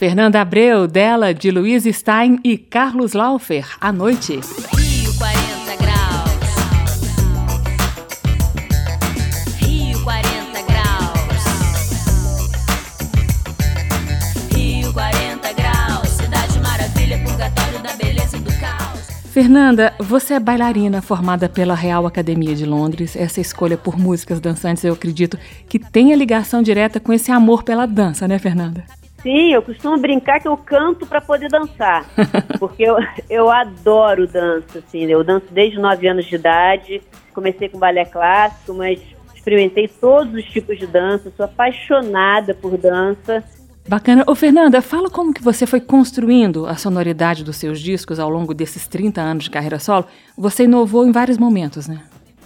Fernanda 0.06 0.40
Abreu, 0.40 0.86
dela, 0.86 1.34
de 1.34 1.50
Luiz 1.50 1.82
Stein 1.82 2.38
e 2.44 2.56
Carlos 2.56 3.12
Laufer, 3.12 3.66
à 3.80 3.90
noite. 3.90 4.34
Rio 4.78 5.12
40 5.18 5.76
graus. 5.82 6.30
Rio 9.58 10.00
40 10.04 10.62
graus. 10.62 11.44
Rio 14.54 14.92
40 14.92 15.52
graus. 15.54 16.08
Cidade 16.08 16.60
maravilha, 16.60 17.18
purgatório 17.24 17.82
da 17.82 17.92
beleza 17.94 18.36
e 18.36 18.40
do 18.40 18.52
caos. 18.60 19.08
Fernanda, 19.32 19.92
você 19.98 20.34
é 20.34 20.40
bailarina 20.40 21.02
formada 21.02 21.48
pela 21.48 21.74
Real 21.74 22.06
Academia 22.06 22.54
de 22.54 22.64
Londres. 22.64 23.16
Essa 23.16 23.40
escolha 23.40 23.76
por 23.76 23.98
músicas 23.98 24.38
dançantes, 24.38 24.84
eu 24.84 24.94
acredito 24.94 25.36
que 25.68 25.80
tenha 25.80 26.14
ligação 26.14 26.62
direta 26.62 27.00
com 27.00 27.12
esse 27.12 27.32
amor 27.32 27.64
pela 27.64 27.86
dança, 27.86 28.28
né, 28.28 28.38
Fernanda? 28.38 28.84
Sim, 29.26 29.52
eu 29.52 29.60
costumo 29.60 29.98
brincar 29.98 30.38
que 30.38 30.46
eu 30.46 30.56
canto 30.56 31.04
para 31.04 31.20
poder 31.20 31.48
dançar, 31.48 32.06
porque 32.60 32.84
eu, 32.84 32.96
eu 33.28 33.50
adoro 33.50 34.24
dança, 34.24 34.78
assim, 34.78 35.02
eu 35.06 35.24
danço 35.24 35.46
desde 35.50 35.80
9 35.80 36.06
anos 36.06 36.26
de 36.26 36.36
idade, 36.36 37.02
comecei 37.34 37.68
com 37.68 37.76
balé 37.76 38.04
clássico, 38.04 38.72
mas 38.72 39.00
experimentei 39.34 39.88
todos 39.88 40.32
os 40.32 40.44
tipos 40.44 40.78
de 40.78 40.86
dança, 40.86 41.32
sou 41.36 41.44
apaixonada 41.44 42.54
por 42.54 42.78
dança. 42.78 43.42
Bacana. 43.88 44.22
Ô, 44.28 44.34
Fernanda, 44.36 44.80
fala 44.80 45.10
como 45.10 45.34
que 45.34 45.42
você 45.42 45.66
foi 45.66 45.80
construindo 45.80 46.64
a 46.64 46.76
sonoridade 46.76 47.42
dos 47.42 47.56
seus 47.56 47.80
discos 47.80 48.20
ao 48.20 48.30
longo 48.30 48.54
desses 48.54 48.86
30 48.86 49.20
anos 49.20 49.44
de 49.44 49.50
carreira 49.50 49.80
solo. 49.80 50.06
Você 50.38 50.64
inovou 50.64 51.04
em 51.04 51.10
vários 51.10 51.36
momentos, 51.36 51.88
né? 51.88 52.00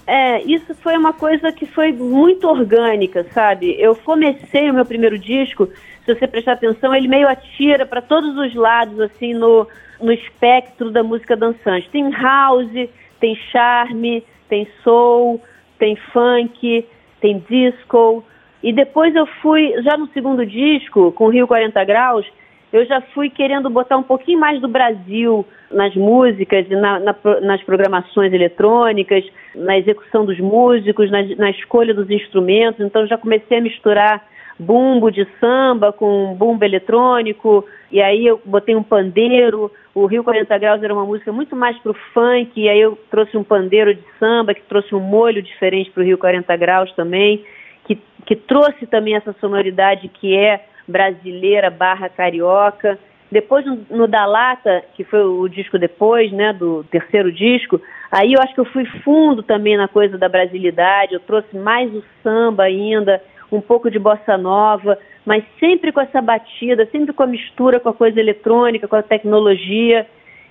É, 0.07 0.43
isso 0.43 0.75
foi 0.77 0.97
uma 0.97 1.13
coisa 1.13 1.53
que 1.53 1.67
foi 1.67 1.93
muito 1.93 2.49
orgânica, 2.49 3.27
sabe? 3.35 3.77
Eu 3.79 3.95
comecei 3.95 4.71
o 4.71 4.75
meu 4.75 4.85
primeiro 4.85 5.19
disco 5.19 5.69
se 6.05 6.15
você 6.15 6.27
prestar 6.27 6.53
atenção, 6.53 6.95
ele 6.95 7.09
meio 7.09 7.29
atira 7.29 7.85
para 7.87 8.01
todos 8.01 8.37
os 8.37 8.55
lados, 8.55 8.99
assim, 9.01 9.35
no, 9.35 9.67
no 10.01 10.13
espectro 10.13 10.91
da 10.91 11.03
música 11.03 11.37
dançante. 11.37 11.89
Tem 11.91 12.11
house, 12.11 12.89
tem 13.21 13.37
charme, 13.53 14.25
tem 14.49 14.67
soul, 14.83 15.41
tem 15.79 15.97
funk, 16.13 16.87
tem 17.21 17.45
disco. 17.49 18.25
E 18.63 18.73
depois 18.73 19.15
eu 19.15 19.27
fui, 19.27 19.75
já 19.83 19.97
no 19.97 20.09
segundo 20.09 20.45
disco, 20.45 21.13
com 21.13 21.29
Rio 21.29 21.47
40 21.47 21.85
Graus, 21.85 22.27
eu 22.73 22.85
já 22.87 23.01
fui 23.01 23.29
querendo 23.29 23.69
botar 23.69 23.97
um 23.97 24.03
pouquinho 24.03 24.39
mais 24.39 24.61
do 24.61 24.69
Brasil 24.69 25.45
nas 25.71 25.95
músicas, 25.95 26.69
na, 26.69 27.01
na, 27.01 27.15
nas 27.43 27.63
programações 27.63 28.33
eletrônicas, 28.33 29.25
na 29.55 29.77
execução 29.79 30.25
dos 30.25 30.39
músicos, 30.39 31.11
na, 31.11 31.23
na 31.37 31.51
escolha 31.51 31.93
dos 31.93 32.09
instrumentos. 32.11 32.81
Então 32.81 33.07
já 33.07 33.19
comecei 33.19 33.59
a 33.59 33.61
misturar 33.61 34.25
bumbo 34.61 35.11
de 35.11 35.27
samba 35.41 35.91
com 35.91 36.35
bumbo 36.35 36.63
eletrônico, 36.63 37.65
e 37.91 38.01
aí 38.03 38.27
eu 38.27 38.39
botei 38.45 38.77
um 38.77 38.83
pandeiro. 38.83 39.73
O 39.95 40.05
Rio 40.05 40.23
40 40.23 40.59
Graus 40.59 40.83
era 40.83 40.93
uma 40.93 41.07
música 41.07 41.33
muito 41.33 41.57
mais 41.57 41.79
para 41.79 41.93
o 41.93 41.97
funk, 42.13 42.61
e 42.61 42.69
aí 42.69 42.79
eu 42.79 42.99
trouxe 43.11 43.39
um 43.39 43.43
pandeiro 43.43 43.95
de 43.95 44.05
samba, 44.19 44.53
que 44.53 44.61
trouxe 44.63 44.95
um 44.95 45.01
molho 45.01 45.43
diferente 45.43 45.91
para 45.91 46.03
o 46.03 46.05
Rio 46.05 46.19
40 46.19 46.55
Graus 46.59 46.93
também, 46.93 47.43
que, 47.87 47.99
que 48.27 48.37
trouxe 48.37 48.87
também 48.87 49.15
essa 49.15 49.35
sonoridade 49.41 50.09
que 50.09 50.37
é 50.37 50.63
brasileira 50.87 51.71
barra 51.71 52.11
carioca. 52.11 52.99
Depois 53.33 53.65
no, 53.89 54.07
Da 54.07 54.27
Lata, 54.27 54.85
que 54.95 55.05
foi 55.05 55.23
o 55.25 55.49
disco 55.49 55.79
depois, 55.79 56.31
né, 56.33 56.53
do 56.53 56.85
terceiro 56.85 57.33
disco, 57.33 57.81
aí 58.11 58.35
eu 58.35 58.43
acho 58.43 58.53
que 58.53 58.61
eu 58.61 58.65
fui 58.67 58.85
fundo 59.05 59.43
também 59.43 59.77
na 59.77 59.89
coisa 59.89 60.19
da 60.19 60.29
brasilidade, 60.29 61.15
eu 61.15 61.21
trouxe 61.21 61.57
mais 61.57 61.95
o 61.95 62.05
samba 62.23 62.65
ainda, 62.65 63.23
um 63.51 63.61
pouco 63.61 63.91
de 63.91 63.99
bossa 63.99 64.37
nova, 64.39 64.99
mas 65.25 65.45
sempre 65.59 65.93
com 65.93 66.01
essa 66.01 66.21
batida, 66.21 66.87
sempre 66.87 67.13
com 67.13 67.23
a 67.23 67.27
mistura 67.27 67.81
com 67.81 67.89
a 67.89 67.95
coisa 67.95 68.21
eletrônica, 68.21 68.89
com 68.89 68.97
a 68.97 69.03
tecnologia. 69.03 70.07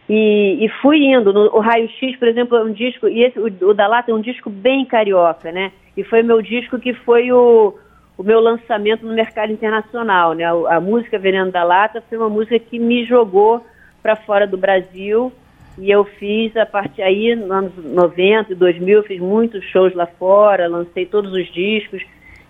E, 0.07 0.65
e 0.65 0.69
fui 0.81 0.97
indo. 1.05 1.31
No, 1.31 1.55
o 1.55 1.59
Raio 1.59 1.87
X, 1.87 2.17
por 2.17 2.27
exemplo, 2.27 2.57
é 2.57 2.63
um 2.63 2.71
disco, 2.71 3.07
e 3.07 3.23
esse, 3.23 3.39
o, 3.39 3.45
o 3.45 3.73
da 3.73 3.87
Lata 3.87 4.11
é 4.11 4.13
um 4.13 4.21
disco 4.21 4.49
bem 4.49 4.85
carioca, 4.85 5.51
né? 5.51 5.71
E 5.95 6.03
foi 6.03 6.23
meu 6.23 6.41
disco 6.41 6.79
que 6.79 6.93
foi 6.93 7.31
o, 7.31 7.75
o 8.17 8.23
meu 8.23 8.39
lançamento 8.39 9.05
no 9.05 9.13
mercado 9.13 9.51
internacional, 9.51 10.33
né? 10.33 10.45
A, 10.45 10.77
a 10.77 10.79
música 10.81 11.19
Veneno 11.19 11.51
da 11.51 11.63
Lata 11.63 12.03
foi 12.09 12.17
uma 12.17 12.29
música 12.29 12.57
que 12.57 12.79
me 12.79 13.05
jogou 13.05 13.63
para 14.01 14.15
fora 14.15 14.47
do 14.47 14.57
Brasil 14.57 15.31
e 15.77 15.91
eu 15.91 16.03
fiz 16.03 16.55
a 16.57 16.65
partir 16.65 17.01
aí, 17.01 17.35
nos 17.35 17.51
anos 17.51 17.71
90 17.77 18.51
e 18.51 18.55
2000, 18.55 19.03
fiz 19.03 19.19
muitos 19.19 19.63
shows 19.65 19.93
lá 19.93 20.05
fora, 20.05 20.67
lancei 20.67 21.05
todos 21.05 21.31
os 21.31 21.45
discos 21.53 22.01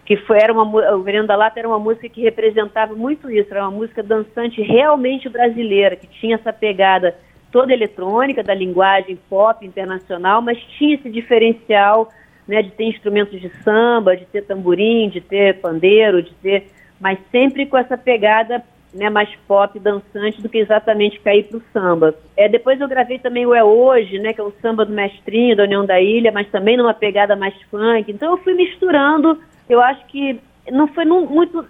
que 0.09 0.17
foi, 0.17 0.39
era 0.39 0.51
uma, 0.51 0.63
o 0.95 1.03
Veneno 1.03 1.27
da 1.27 1.35
Lata 1.35 1.59
era 1.59 1.67
uma 1.67 1.77
música 1.77 2.09
que 2.09 2.23
representava 2.23 2.95
muito 2.95 3.29
isso, 3.29 3.51
era 3.51 3.61
uma 3.61 3.77
música 3.77 4.01
dançante 4.01 4.59
realmente 4.59 5.29
brasileira, 5.29 5.95
que 5.95 6.07
tinha 6.07 6.33
essa 6.33 6.51
pegada 6.51 7.15
toda 7.51 7.71
eletrônica, 7.71 8.41
da 8.41 8.55
linguagem 8.55 9.19
pop 9.29 9.63
internacional, 9.63 10.41
mas 10.41 10.57
tinha 10.79 10.95
esse 10.95 11.11
diferencial 11.11 12.09
né, 12.47 12.63
de 12.63 12.71
ter 12.71 12.85
instrumentos 12.85 13.39
de 13.39 13.51
samba, 13.63 14.17
de 14.17 14.25
ter 14.25 14.41
tamborim, 14.45 15.09
de 15.09 15.21
ter 15.21 15.59
pandeiro, 15.59 16.23
de 16.23 16.33
ter, 16.41 16.71
mas 16.99 17.19
sempre 17.31 17.67
com 17.67 17.77
essa 17.77 17.95
pegada 17.95 18.63
né, 18.91 19.11
mais 19.11 19.29
pop, 19.47 19.77
dançante, 19.77 20.41
do 20.41 20.49
que 20.49 20.57
exatamente 20.57 21.19
cair 21.19 21.43
para 21.43 21.59
o 21.59 21.63
samba. 21.71 22.15
É, 22.35 22.49
depois 22.49 22.81
eu 22.81 22.87
gravei 22.87 23.19
também 23.19 23.45
o 23.45 23.53
É 23.53 23.63
Hoje, 23.63 24.17
né, 24.17 24.33
que 24.33 24.41
é 24.41 24.43
um 24.43 24.53
samba 24.59 24.85
do 24.85 24.91
mestrinho, 24.91 25.55
da 25.55 25.65
União 25.65 25.85
da 25.85 26.01
Ilha, 26.01 26.31
mas 26.31 26.49
também 26.49 26.75
numa 26.75 26.95
pegada 26.95 27.35
mais 27.35 27.53
funk. 27.69 28.11
Então 28.11 28.31
eu 28.31 28.37
fui 28.39 28.55
misturando 28.55 29.37
eu 29.69 29.79
acho 29.81 30.05
que 30.07 30.39
não 30.71 30.87
foi 30.87 31.05
muito 31.05 31.65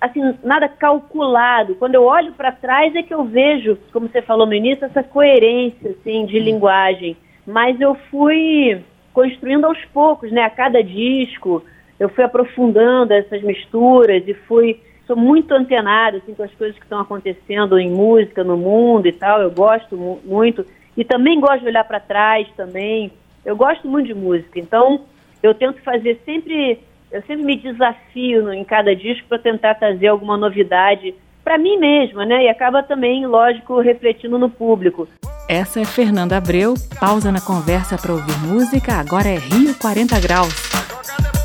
assim 0.00 0.34
nada 0.42 0.68
calculado. 0.68 1.74
Quando 1.76 1.94
eu 1.94 2.04
olho 2.04 2.32
para 2.32 2.52
trás 2.52 2.94
é 2.94 3.02
que 3.02 3.14
eu 3.14 3.24
vejo, 3.24 3.78
como 3.92 4.08
você 4.08 4.20
falou 4.20 4.46
no 4.46 4.54
início, 4.54 4.84
essa 4.84 5.02
coerência 5.02 5.90
assim 5.90 6.26
de 6.26 6.38
linguagem. 6.38 7.16
Mas 7.46 7.80
eu 7.80 7.94
fui 8.10 8.82
construindo 9.12 9.64
aos 9.64 9.82
poucos, 9.86 10.30
né? 10.32 10.42
A 10.42 10.50
cada 10.50 10.82
disco 10.82 11.64
eu 11.98 12.08
fui 12.08 12.24
aprofundando 12.24 13.12
essas 13.12 13.42
misturas 13.42 14.26
e 14.26 14.34
fui 14.34 14.80
sou 15.06 15.16
muito 15.16 15.52
antenada 15.52 16.16
assim 16.16 16.34
com 16.34 16.42
as 16.42 16.54
coisas 16.54 16.76
que 16.76 16.84
estão 16.84 17.00
acontecendo 17.00 17.78
em 17.78 17.90
música 17.90 18.42
no 18.42 18.56
mundo 18.56 19.06
e 19.06 19.12
tal. 19.12 19.40
Eu 19.40 19.50
gosto 19.50 19.96
muito 20.24 20.64
e 20.96 21.04
também 21.04 21.40
gosto 21.40 21.60
de 21.60 21.66
olhar 21.66 21.84
para 21.84 22.00
trás 22.00 22.48
também. 22.56 23.12
Eu 23.44 23.56
gosto 23.56 23.86
muito 23.86 24.06
de 24.06 24.14
música, 24.14 24.58
então 24.58 25.02
eu 25.42 25.54
tento 25.54 25.82
fazer 25.82 26.18
sempre 26.24 26.80
eu 27.14 27.22
sempre 27.22 27.44
me 27.44 27.56
desafio 27.56 28.52
em 28.52 28.64
cada 28.64 28.94
disco 28.94 29.28
para 29.28 29.38
tentar 29.38 29.76
trazer 29.76 30.08
alguma 30.08 30.36
novidade 30.36 31.14
para 31.44 31.56
mim 31.56 31.78
mesma, 31.78 32.26
né? 32.26 32.46
E 32.46 32.48
acaba 32.48 32.82
também, 32.82 33.24
lógico, 33.24 33.80
refletindo 33.80 34.36
no 34.36 34.50
público. 34.50 35.06
Essa 35.48 35.80
é 35.80 35.84
Fernanda 35.84 36.36
Abreu. 36.36 36.74
Pausa 36.98 37.30
na 37.30 37.40
conversa 37.40 37.96
para 37.96 38.12
ouvir 38.12 38.36
música. 38.38 38.94
Agora 38.94 39.28
é 39.28 39.36
Rio 39.36 39.78
40 39.78 40.18
Graus. 40.18 41.43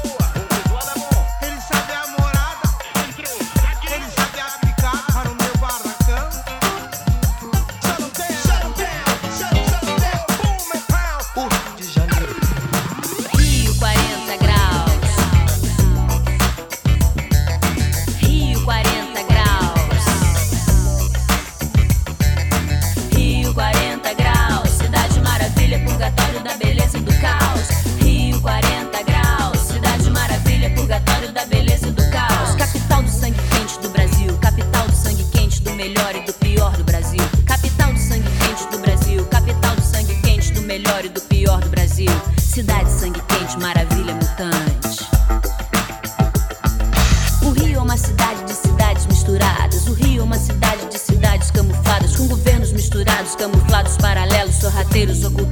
parceiros 54.89 55.23
ocultos 55.23 55.48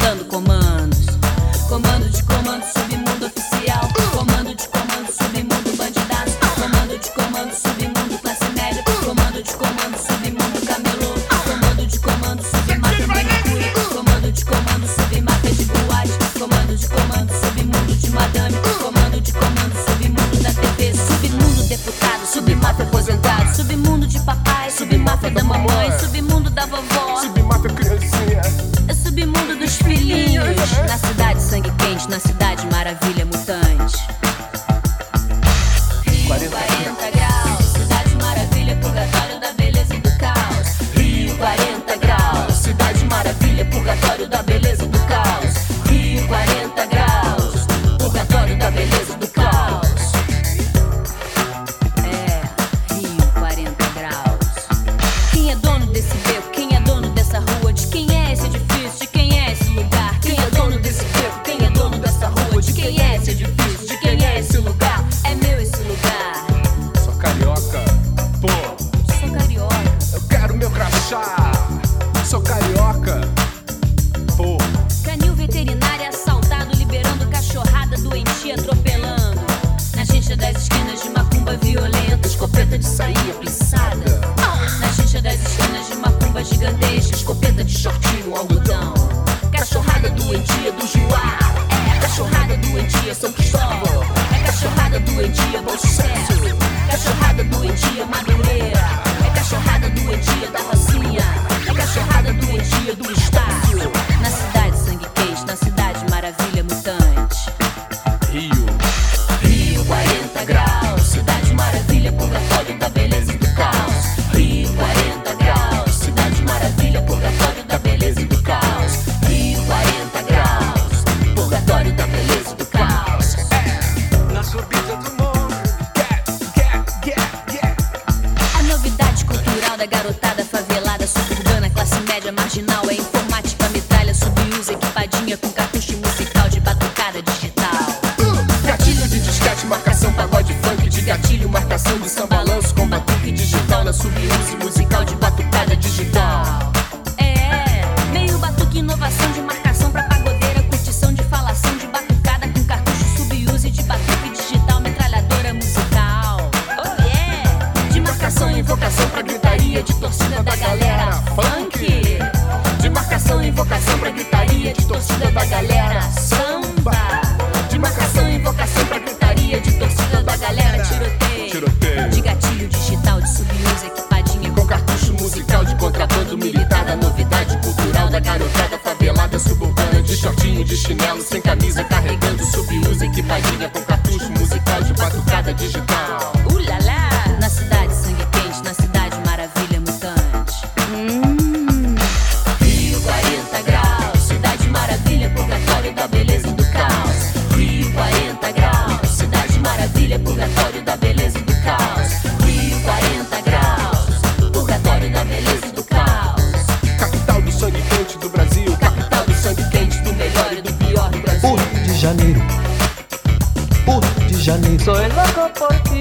Soy 214.88 215.04
é 215.04 215.08
loco 215.10 215.50
por 215.60 215.76
ti. 215.82 216.00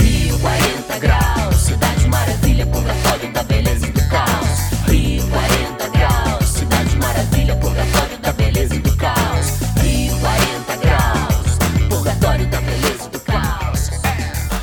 Rio 0.00 0.36
40 0.40 0.98
graus, 0.98 1.54
cidade 1.54 2.08
maravilha, 2.08 2.66
purgatório 2.66 3.32
da 3.32 3.44
beleza 3.44 3.86
e 3.86 3.92
do 3.92 4.00
caos. 4.08 4.88
Rio 4.88 5.22
40 5.28 5.88
graus, 5.90 6.44
cidade 6.44 6.96
maravilha, 6.96 7.54
purgatório 7.54 8.18
da 8.18 8.32
beleza 8.32 8.74
e 8.74 8.78
do 8.80 8.96
caos. 8.96 9.60
Rio 9.80 10.18
40 10.18 10.76
graus, 10.76 11.88
purgatório 11.88 12.46
da 12.48 12.60
beleza 12.60 13.06
e 13.06 13.10
do 13.10 13.20
caos. 13.20 13.90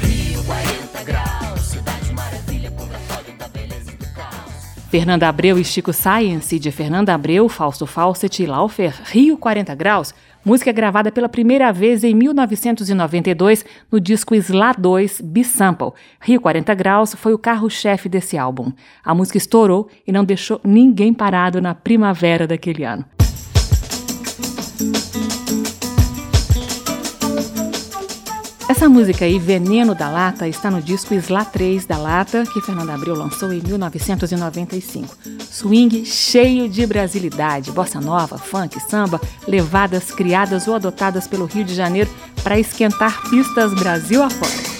Rio 0.02 0.44
40 0.44 1.04
graus, 1.06 1.62
cidade 1.62 2.12
maravilha, 2.12 2.72
purgatório 2.72 3.38
da 3.38 3.48
beleza 3.48 3.92
e 3.94 3.96
do 3.96 4.08
caos. 4.14 4.52
Fernanda 4.92 5.30
Abreu 5.30 5.58
e 5.58 5.64
Chico 5.64 5.94
Science 5.94 6.60
de 6.60 6.70
Fernanda 6.70 7.14
Abreu, 7.14 7.48
Fausto 7.48 7.86
Fawcett 7.86 8.44
e 8.44 8.46
Laufer, 8.46 8.94
Rio 9.06 9.38
40 9.38 9.74
graus 9.74 10.14
música 10.46 10.70
é 10.70 10.74
gravada 10.74 11.12
pela 11.12 11.28
primeira 11.28 11.74
vez 11.74 12.04
em 12.04 12.14
1992 12.14 13.66
no 13.92 14.00
disco 14.00 14.36
Sla 14.36 14.74
2 14.74 15.22
Bisample. 15.22 15.92
Rio 16.22 16.40
40 16.40 16.74
Graus 16.76 17.16
foi 17.16 17.34
o 17.34 17.40
carro-chefe 17.40 18.08
desse 18.08 18.38
álbum. 18.38 18.72
A 19.04 19.16
música 19.16 19.40
estourou 19.40 19.90
e 20.06 20.12
não 20.12 20.24
deixou 20.24 20.62
ninguém 20.64 21.14
parado 21.14 21.60
na 21.60 21.74
primavera 21.74 22.46
daquele 22.46 22.84
ano. 22.84 23.04
Essa 28.68 28.90
música 28.90 29.26
aí, 29.26 29.38
Veneno 29.38 29.94
da 29.94 30.10
Lata, 30.10 30.48
está 30.48 30.72
no 30.72 30.82
disco 30.82 31.14
Isla 31.14 31.46
3 31.46 31.86
da 31.86 32.00
Lata, 32.00 32.44
que 32.52 32.60
Fernanda 32.62 32.96
Abreu 32.96 33.14
lançou 33.14 33.54
em 33.54 33.62
1995. 33.62 35.16
Swing 35.40 36.04
cheio 36.04 36.68
de 36.68 36.84
brasilidade, 36.88 37.72
bossa 37.72 38.02
nova, 38.02 38.40
funk, 38.40 38.80
samba, 38.80 39.22
levadas 39.48 40.10
criadas 40.10 40.68
ou 40.68 40.74
adotadas 40.74 41.28
pelo 41.28 41.46
Rio 41.46 41.64
de 41.64 41.76
Janeiro 41.76 42.10
para 42.44 42.60
esquentar 42.60 43.30
pistas 43.30 43.72
Brasil 43.76 44.24
afora. 44.24 44.75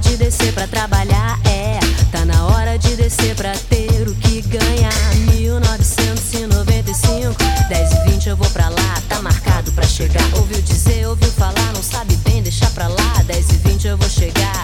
de 0.00 0.16
descer 0.16 0.52
pra 0.52 0.66
trabalhar, 0.66 1.38
é. 1.44 1.78
Tá 2.10 2.24
na 2.24 2.46
hora 2.46 2.76
de 2.78 2.96
descer 2.96 3.34
pra 3.34 3.52
ter 3.52 4.08
o 4.08 4.14
que 4.16 4.40
ganhar. 4.42 4.92
1995, 5.30 7.34
10 7.68 7.92
e 7.92 8.10
20 8.10 8.28
eu 8.28 8.36
vou 8.36 8.48
pra 8.50 8.68
lá, 8.68 9.02
tá 9.08 9.22
marcado 9.22 9.72
pra 9.72 9.86
chegar. 9.86 10.24
Ouviu 10.34 10.60
dizer, 10.62 11.06
ouviu 11.08 11.30
falar, 11.32 11.72
não 11.72 11.82
sabe 11.82 12.14
bem, 12.16 12.42
deixa 12.42 12.68
pra 12.70 12.88
lá. 12.88 13.22
10 13.26 13.50
e 13.50 13.56
20 13.56 13.86
eu 13.86 13.96
vou 13.96 14.08
chegar. 14.08 14.55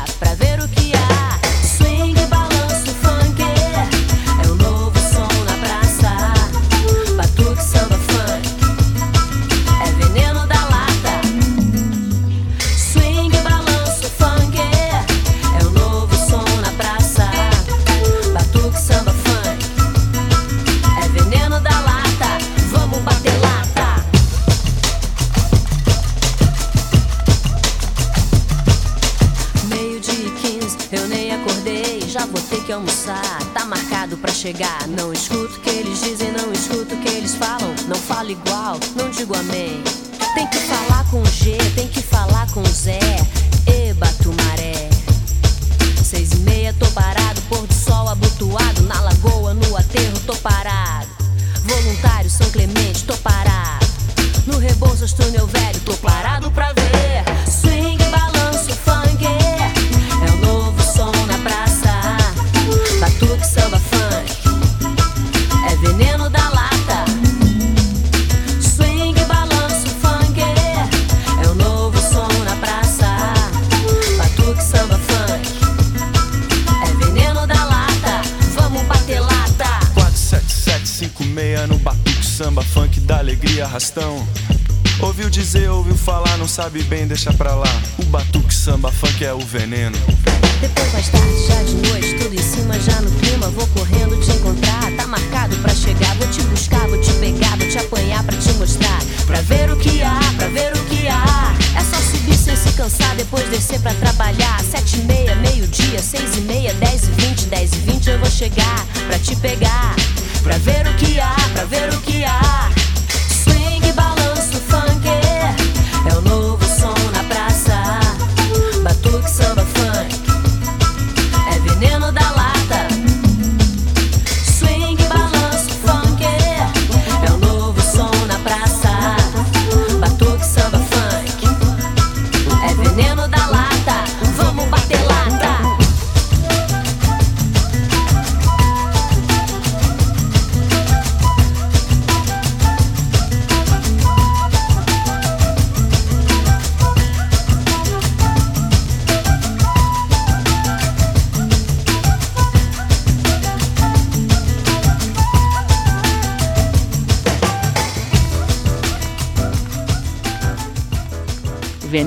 Sabe 86.73 86.85
bem, 86.85 87.07
deixa 87.07 87.31
pra 87.35 87.55
lá. 87.55 87.69
O 87.99 88.05
batuque 88.07 88.55
samba 88.55 88.91
funk 88.91 89.23
é 89.23 89.35
o 89.35 89.41
veneno. 89.41 89.82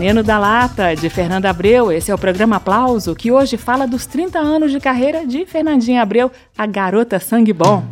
Veneno 0.05 0.21
da 0.21 0.37
Lata, 0.37 0.95
de 0.95 1.09
Fernanda 1.09 1.49
Abreu. 1.49 1.91
Esse 1.91 2.11
é 2.11 2.13
o 2.13 2.17
programa 2.17 2.57
Aplauso, 2.57 3.15
que 3.15 3.31
hoje 3.31 3.57
fala 3.57 3.87
dos 3.87 4.05
30 4.05 4.37
anos 4.37 4.71
de 4.71 4.79
carreira 4.79 5.25
de 5.25 5.47
Fernandinha 5.47 6.03
Abreu, 6.03 6.31
a 6.55 6.67
garota 6.67 7.19
sangue 7.19 7.51
bom. 7.51 7.83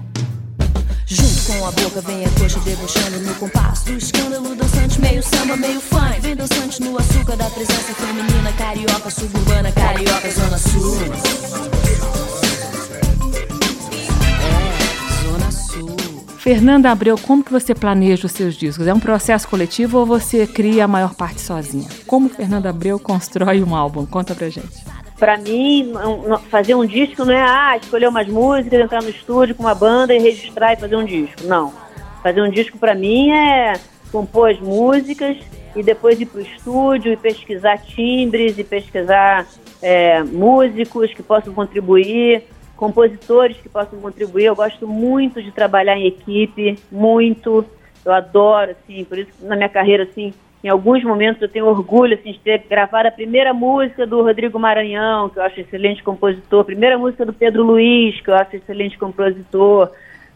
Junto 1.08 1.44
com 1.48 1.66
a 1.66 1.72
boca 1.72 2.02
vem 2.02 2.24
a 2.24 2.30
coxa 2.40 2.60
debochando 2.60 3.18
no 3.18 3.34
compasso 3.34 3.86
do 3.86 3.98
escândalo 3.98 4.56
dançante, 4.56 5.02
meio 5.02 5.24
samba, 5.24 5.58
meio 5.58 5.82
funk. 5.82 6.22
Vem 6.22 6.36
dançante 6.36 6.84
no 6.84 7.00
açúcar 7.00 7.36
da 7.36 7.50
presença 7.50 7.96
feminina, 7.96 8.52
carioca, 8.60 9.10
suburbana, 9.10 9.72
carioca, 9.72 10.30
zona 10.30 10.58
sul. 10.60 11.83
Fernanda 16.44 16.92
Abreu, 16.92 17.18
como 17.18 17.42
que 17.42 17.54
você 17.54 17.74
planeja 17.74 18.26
os 18.26 18.34
seus 18.34 18.56
discos? 18.56 18.86
É 18.86 18.94
um 18.94 19.00
processo 19.00 19.48
coletivo 19.48 20.00
ou 20.00 20.06
você 20.06 20.46
cria 20.46 20.84
a 20.84 20.88
maior 20.90 21.16
parte 21.16 21.40
sozinha? 21.40 21.88
Como 22.06 22.28
Fernanda 22.28 22.70
Abreu 22.70 23.00
constrói 23.00 23.64
um 23.64 23.74
álbum? 23.74 24.06
Conta 24.06 24.36
pra 24.36 24.50
gente. 24.50 24.84
Pra 25.18 25.38
mim, 25.38 25.94
fazer 26.50 26.76
um 26.76 26.86
disco 26.86 27.24
não 27.24 27.34
é 27.34 27.42
ah, 27.42 27.78
escolher 27.78 28.10
umas 28.10 28.28
músicas, 28.28 28.82
entrar 28.82 29.02
no 29.02 29.10
estúdio 29.10 29.56
com 29.56 29.64
uma 29.64 29.74
banda 29.74 30.14
e 30.14 30.20
registrar 30.20 30.74
e 30.74 30.76
fazer 30.76 30.98
um 30.98 31.06
disco. 31.06 31.46
Não. 31.46 31.74
Fazer 32.22 32.42
um 32.42 32.50
disco 32.50 32.78
pra 32.78 32.94
mim 32.94 33.32
é 33.32 33.80
compor 34.12 34.50
as 34.52 34.60
músicas 34.60 35.38
e 35.74 35.82
depois 35.82 36.20
ir 36.20 36.26
pro 36.26 36.42
estúdio 36.42 37.14
e 37.14 37.16
pesquisar 37.16 37.78
timbres 37.78 38.60
e 38.60 38.66
pesquisar 38.66 39.48
é, 39.82 40.22
músicos 40.24 41.14
que 41.14 41.24
possam 41.24 41.54
contribuir, 41.54 42.44
compositores 42.84 43.56
que 43.56 43.70
possam 43.70 43.98
contribuir. 44.02 44.44
Eu 44.46 44.56
gosto 44.56 44.86
muito 44.86 45.42
de 45.42 45.52
trabalhar 45.54 45.98
em 45.98 46.06
equipe, 46.06 46.78
muito. 46.92 47.66
Eu 48.04 48.12
adoro, 48.12 48.72
assim, 48.72 49.06
por 49.06 49.18
isso 49.18 49.32
na 49.42 49.56
minha 49.56 49.70
carreira, 49.70 50.04
assim, 50.04 50.34
em 50.62 50.68
alguns 50.68 51.02
momentos 51.02 51.42
eu 51.42 51.48
tenho 51.48 51.66
orgulho 51.66 52.14
assim, 52.16 52.34
de 52.34 52.40
ter 52.40 52.62
gravado 52.70 53.08
a 53.08 53.12
primeira 53.12 53.54
música 53.54 54.06
do 54.06 54.22
Rodrigo 54.22 54.60
Maranhão, 54.60 55.30
que 55.30 55.40
eu 55.40 55.44
acho 55.44 55.62
excelente 55.62 56.04
compositor, 56.04 56.60
a 56.60 56.66
primeira 56.66 56.98
música 56.98 57.26
do 57.26 57.32
Pedro 57.32 57.64
Luiz, 57.64 58.20
que 58.20 58.30
eu 58.30 58.36
acho 58.36 58.58
excelente 58.58 58.98
compositor. 58.98 59.90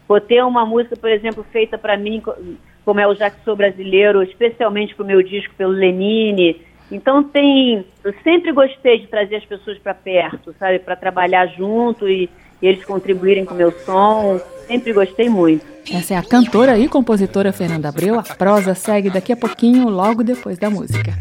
Vou 0.08 0.18
ter 0.18 0.42
uma 0.42 0.64
música, 0.64 0.96
por 0.96 1.10
exemplo, 1.10 1.44
feita 1.52 1.76
para 1.76 1.98
mim, 1.98 2.22
co- 2.22 2.34
como 2.82 2.98
é 2.98 3.06
o 3.06 3.14
Sou 3.44 3.54
Brasileiro, 3.56 4.22
especialmente 4.22 4.94
para 4.94 5.04
o 5.04 5.06
meu 5.06 5.22
disco 5.22 5.52
pelo 5.54 5.72
Lenine. 5.72 6.62
Então 6.90 7.22
tem, 7.22 7.84
eu 8.02 8.14
sempre 8.24 8.52
gostei 8.52 9.00
de 9.00 9.06
trazer 9.08 9.36
as 9.36 9.44
pessoas 9.44 9.78
para 9.78 9.94
perto, 9.94 10.54
sabe, 10.58 10.78
para 10.78 10.96
trabalhar 10.96 11.46
junto 11.46 12.08
e, 12.08 12.30
e 12.62 12.66
eles 12.66 12.84
contribuírem 12.84 13.44
com 13.44 13.54
o 13.54 13.56
meu 13.56 13.70
som. 13.70 14.40
Sempre 14.66 14.92
gostei 14.92 15.28
muito. 15.28 15.64
Essa 15.92 16.14
é 16.14 16.16
a 16.16 16.22
cantora 16.22 16.78
e 16.78 16.88
compositora 16.88 17.52
Fernanda 17.52 17.88
Abreu. 17.88 18.18
A 18.18 18.22
prosa 18.22 18.74
segue 18.74 19.10
daqui 19.10 19.32
a 19.32 19.36
pouquinho, 19.36 19.88
logo 19.88 20.22
depois 20.22 20.58
da 20.58 20.68
música. 20.68 21.12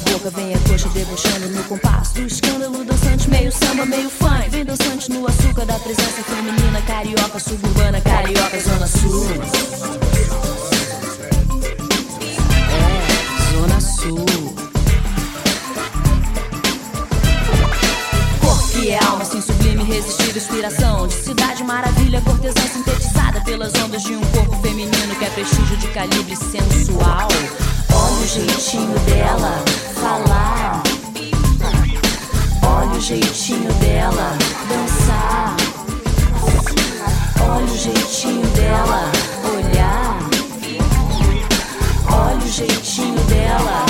A 0.00 0.10
boca 0.10 0.30
vem 0.30 0.54
a 0.54 0.58
coxa 0.60 0.88
debochando 0.90 1.48
no 1.48 1.62
compasso 1.64 2.14
do 2.14 2.22
escândalo 2.22 2.84
dançante, 2.84 3.28
meio 3.28 3.52
samba, 3.52 3.84
meio 3.84 4.08
funk. 4.08 4.48
Vem 4.48 4.64
dançante 4.64 5.10
no 5.10 5.26
açúcar 5.26 5.66
da 5.66 5.78
presença 5.78 6.22
feminina, 6.22 6.80
carioca, 6.82 7.38
suburbana, 7.38 8.00
carioca, 8.00 8.60
zona 8.60 8.86
sul. 8.86 9.26
É, 12.72 13.52
zona 13.52 13.80
sul. 13.80 14.69
Que 18.70 18.90
é 18.90 19.04
alma, 19.04 19.24
sem 19.24 19.40
sublime, 19.40 19.82
irresistível 19.82 20.36
inspiração 20.36 21.06
de 21.06 21.14
cidade 21.14 21.64
maravilha, 21.64 22.20
cortesã 22.20 22.66
sintetizada 22.72 23.40
pelas 23.40 23.74
ondas 23.74 24.02
de 24.02 24.14
um 24.14 24.20
corpo 24.20 24.56
feminino 24.62 25.14
que 25.18 25.24
é 25.24 25.30
prestígio 25.30 25.76
de 25.76 25.88
calibre 25.88 26.36
sensual. 26.36 27.28
Olha 27.92 28.20
o 28.22 28.26
jeitinho 28.26 28.98
dela 29.00 29.62
falar. 29.94 30.82
Olha 32.62 32.96
o 32.96 33.00
jeitinho 33.00 33.72
dela 33.74 34.36
dançar. 34.68 35.56
Olha 37.42 37.64
o 37.64 37.78
jeitinho 37.78 38.46
dela 38.48 39.10
olhar. 39.52 40.18
Olha 42.08 42.36
o 42.36 42.48
jeitinho 42.48 43.20
dela 43.24 43.89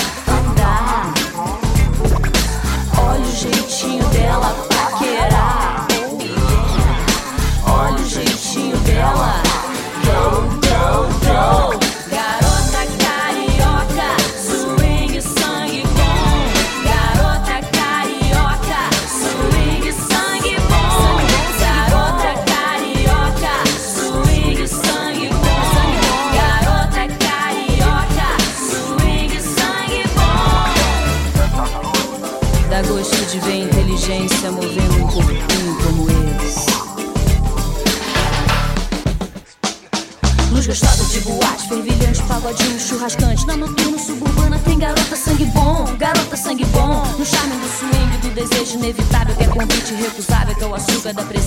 convite 49.91 49.95
irrecusável, 49.95 50.55
que 50.55 50.63
é 50.63 50.67
o 50.67 50.75
açúcar 50.75 51.13
da 51.13 51.23
presença 51.25 51.40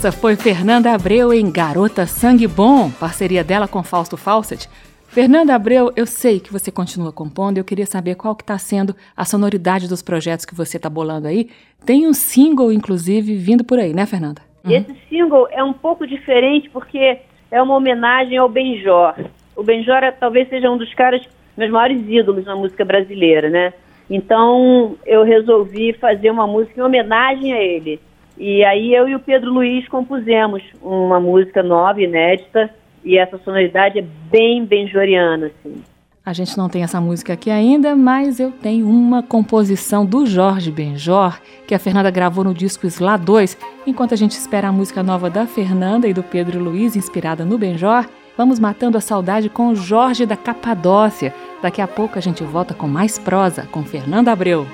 Essa 0.00 0.12
foi 0.12 0.34
Fernanda 0.34 0.94
Abreu 0.94 1.30
em 1.30 1.52
Garota 1.52 2.06
Sangue 2.06 2.48
Bom, 2.48 2.90
parceria 2.90 3.44
dela 3.44 3.68
com 3.68 3.82
Fausto 3.82 4.16
Fawcett. 4.16 4.66
Fernanda 5.06 5.54
Abreu, 5.54 5.92
eu 5.94 6.06
sei 6.06 6.40
que 6.40 6.50
você 6.50 6.72
continua 6.72 7.12
compondo, 7.12 7.58
eu 7.58 7.64
queria 7.64 7.84
saber 7.84 8.14
qual 8.14 8.34
que 8.34 8.42
está 8.42 8.56
sendo 8.56 8.96
a 9.14 9.26
sonoridade 9.26 9.86
dos 9.86 10.00
projetos 10.00 10.46
que 10.46 10.54
você 10.54 10.78
está 10.78 10.88
bolando 10.88 11.28
aí. 11.28 11.50
Tem 11.84 12.08
um 12.08 12.14
single, 12.14 12.72
inclusive, 12.72 13.36
vindo 13.36 13.62
por 13.62 13.78
aí, 13.78 13.92
né, 13.92 14.06
Fernanda? 14.06 14.40
Esse 14.64 14.96
single 15.10 15.46
é 15.50 15.62
um 15.62 15.74
pouco 15.74 16.06
diferente 16.06 16.70
porque 16.70 17.18
é 17.50 17.60
uma 17.60 17.76
homenagem 17.76 18.38
ao 18.38 18.48
Benjor. 18.48 19.16
O 19.54 19.62
Benjor 19.62 20.00
talvez 20.18 20.48
seja 20.48 20.70
um 20.70 20.78
dos 20.78 20.94
caras, 20.94 21.20
meus 21.58 21.70
maiores 21.70 22.00
ídolos 22.08 22.46
na 22.46 22.56
música 22.56 22.86
brasileira, 22.86 23.50
né? 23.50 23.74
Então 24.08 24.96
eu 25.04 25.24
resolvi 25.24 25.92
fazer 25.92 26.30
uma 26.30 26.46
música 26.46 26.80
em 26.80 26.84
homenagem 26.84 27.52
a 27.52 27.62
ele. 27.62 28.00
E 28.40 28.64
aí 28.64 28.94
eu 28.94 29.06
e 29.06 29.14
o 29.14 29.20
Pedro 29.20 29.52
Luiz 29.52 29.86
compusemos 29.86 30.62
uma 30.80 31.20
música 31.20 31.62
nova, 31.62 32.00
inédita, 32.00 32.70
e 33.04 33.18
essa 33.18 33.36
sonoridade 33.36 33.98
é 33.98 34.04
bem 34.30 34.64
benjoriana, 34.64 35.48
assim. 35.48 35.82
A 36.24 36.32
gente 36.32 36.56
não 36.56 36.66
tem 36.66 36.82
essa 36.82 36.98
música 37.02 37.34
aqui 37.34 37.50
ainda, 37.50 37.94
mas 37.94 38.40
eu 38.40 38.50
tenho 38.50 38.88
uma 38.88 39.22
composição 39.22 40.06
do 40.06 40.24
Jorge 40.24 40.70
Benjor, 40.70 41.38
que 41.66 41.74
a 41.74 41.78
Fernanda 41.78 42.10
gravou 42.10 42.42
no 42.42 42.54
disco 42.54 42.86
Slá 42.86 43.18
2. 43.18 43.58
Enquanto 43.86 44.14
a 44.14 44.16
gente 44.16 44.32
espera 44.32 44.68
a 44.68 44.72
música 44.72 45.02
nova 45.02 45.28
da 45.28 45.46
Fernanda 45.46 46.08
e 46.08 46.14
do 46.14 46.22
Pedro 46.22 46.58
Luiz, 46.62 46.96
inspirada 46.96 47.44
no 47.44 47.58
Benjor, 47.58 48.06
vamos 48.38 48.58
matando 48.58 48.96
a 48.96 49.02
saudade 49.02 49.50
com 49.50 49.68
o 49.68 49.76
Jorge 49.76 50.24
da 50.24 50.36
Capadócia. 50.36 51.34
Daqui 51.60 51.82
a 51.82 51.86
pouco 51.86 52.16
a 52.16 52.22
gente 52.22 52.42
volta 52.42 52.72
com 52.72 52.88
mais 52.88 53.18
prosa 53.18 53.66
com 53.70 53.82
Fernanda 53.82 54.32
Abreu. 54.32 54.66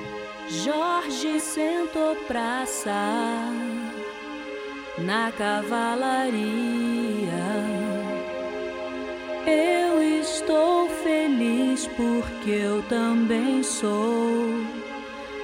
Jorge 0.49 1.41
sentou 1.41 2.15
pra 2.25 2.61
assar 2.61 3.51
na 4.97 5.29
cavalaria. 5.37 6.37
Eu 9.45 10.01
estou 10.21 10.87
feliz 11.03 11.87
porque 11.97 12.51
eu 12.51 12.81
também 12.83 13.61
sou 13.61 14.47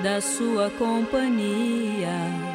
da 0.02 0.22
sua 0.22 0.70
companhia. 0.72 2.53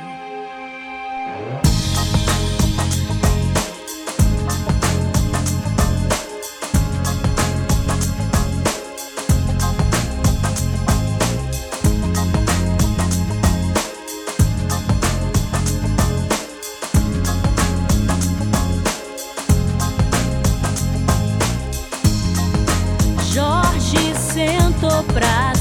Sentou 24.98 25.57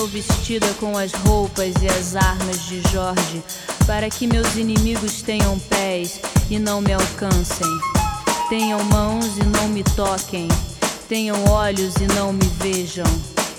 estou 0.00 0.08
vestida 0.08 0.66
com 0.78 0.96
as 0.96 1.12
roupas 1.12 1.74
e 1.82 1.86
as 1.86 2.16
armas 2.16 2.64
de 2.66 2.80
Jorge, 2.90 3.42
para 3.86 4.08
que 4.08 4.26
meus 4.26 4.56
inimigos 4.56 5.20
tenham 5.20 5.58
pés 5.58 6.20
e 6.48 6.58
não 6.58 6.80
me 6.80 6.92
alcancem, 6.92 7.68
tenham 8.48 8.82
mãos 8.84 9.36
e 9.36 9.44
não 9.44 9.68
me 9.68 9.82
toquem, 9.82 10.48
tenham 11.06 11.44
olhos 11.50 11.96
e 11.96 12.06
não 12.14 12.32
me 12.32 12.46
vejam, 12.60 13.04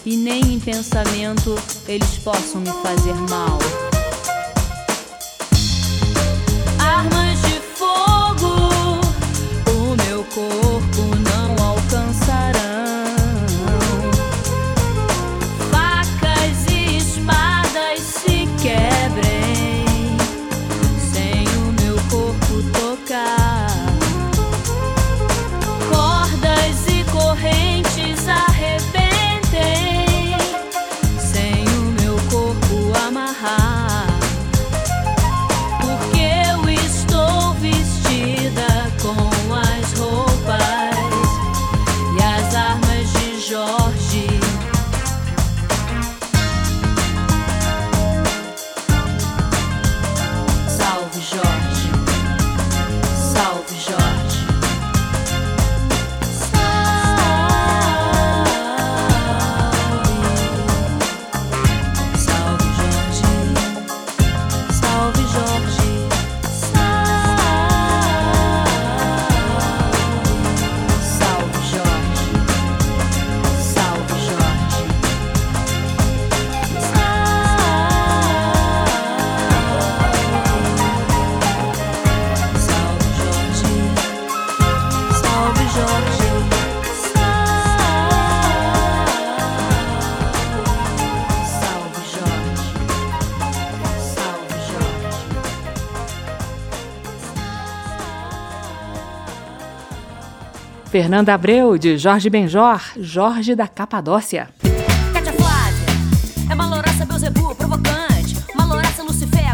e 0.04 0.18
nem 0.18 0.42
em 0.54 0.60
pensamento 0.60 1.56
eles 1.88 2.18
possam 2.18 2.62
me 2.62 2.72
fazer 2.82 3.14
mal. 3.30 3.60
Fernanda 101.02 101.34
Abreu, 101.34 101.80
de 101.80 101.97
Jorge 101.97 102.30
Benjor, 102.30 102.80
Jorge 102.95 103.56
da 103.56 103.68
Capadócia. 103.68 104.49
Cátia 105.12 105.34
Flávia, 105.34 105.86
é 106.47 106.54
uma 106.54 106.68
louraça 106.68 107.04
Beuzebu, 107.08 107.56
provocante. 107.56 108.36
Uma 108.54 108.66
louraça 108.66 109.02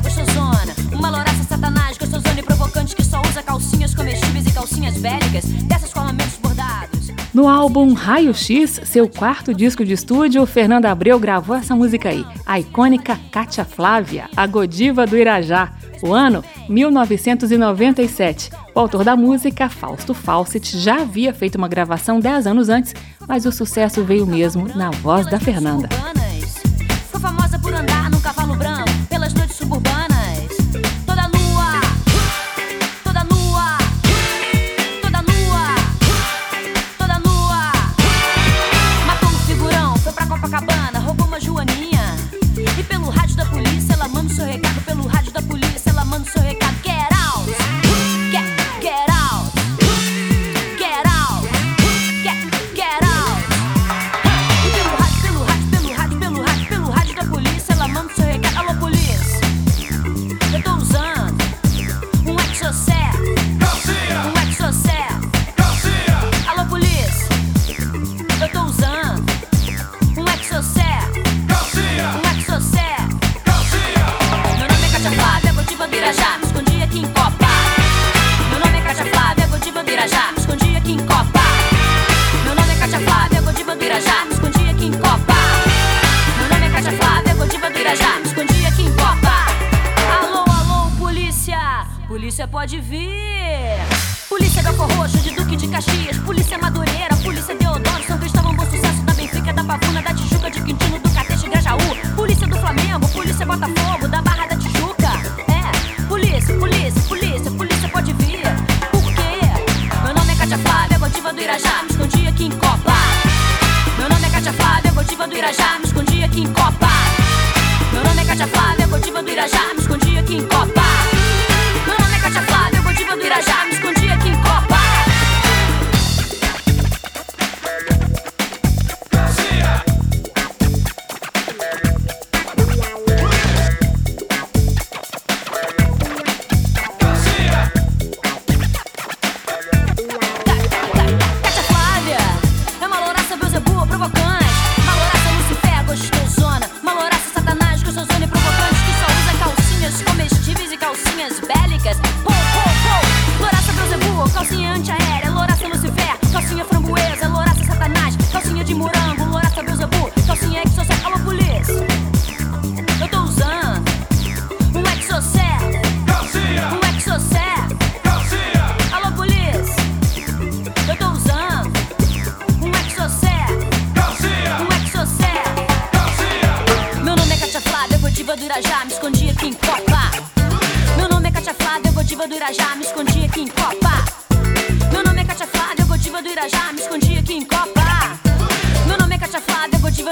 gostosona. 0.02 0.76
Uma 0.92 1.10
louraça 1.10 1.44
Satanás, 1.46 1.98
gostosona 1.98 2.38
e 2.38 2.44
provocante 2.44 2.94
que 2.94 3.02
só 3.02 3.22
usa 3.22 3.42
calcinhas 3.42 3.96
comestíveis 3.96 4.46
e 4.46 4.52
calcinhas 4.52 4.98
bélicas, 4.98 5.46
dessas 5.46 5.94
com 5.94 6.02
armamentos 6.02 6.36
bordados. 6.36 7.14
No 7.34 7.48
álbum 7.48 7.94
Raio 7.94 8.34
X, 8.34 8.82
seu 8.84 9.08
quarto 9.08 9.54
disco 9.54 9.86
de 9.86 9.94
estúdio, 9.94 10.46
Fernanda 10.46 10.92
Abreu 10.92 11.18
gravou 11.18 11.56
essa 11.56 11.74
música 11.74 12.10
aí, 12.10 12.26
a 12.46 12.60
icônica 12.60 13.18
Cátia 13.32 13.64
Flávia, 13.64 14.30
a 14.36 14.46
Godiva 14.46 15.08
do 15.08 15.18
Irajá. 15.18 15.72
O 16.04 16.14
ano 16.14 16.44
1997. 16.68 18.52
O 18.78 18.80
autor 18.80 19.04
da 19.04 19.16
música, 19.16 19.68
Fausto 19.70 20.14
Fawcett, 20.14 20.78
já 20.78 21.02
havia 21.02 21.34
feito 21.34 21.56
uma 21.56 21.68
gravação 21.68 22.20
10 22.20 22.46
anos 22.46 22.70
antes, 22.70 22.94
mas 23.28 23.44
o 23.48 23.52
sucesso 23.52 24.04
veio 24.04 24.24
mesmo 24.24 24.68
na 24.68 24.92
voz 24.92 25.26
da 25.26 25.40
Fernanda. 25.40 25.90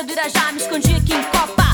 Do 0.03 0.11
Irajá, 0.11 0.51
me 0.51 0.59
escondi 0.59 0.93
aqui 0.93 1.13
em 1.13 1.23
Copa. 1.23 1.64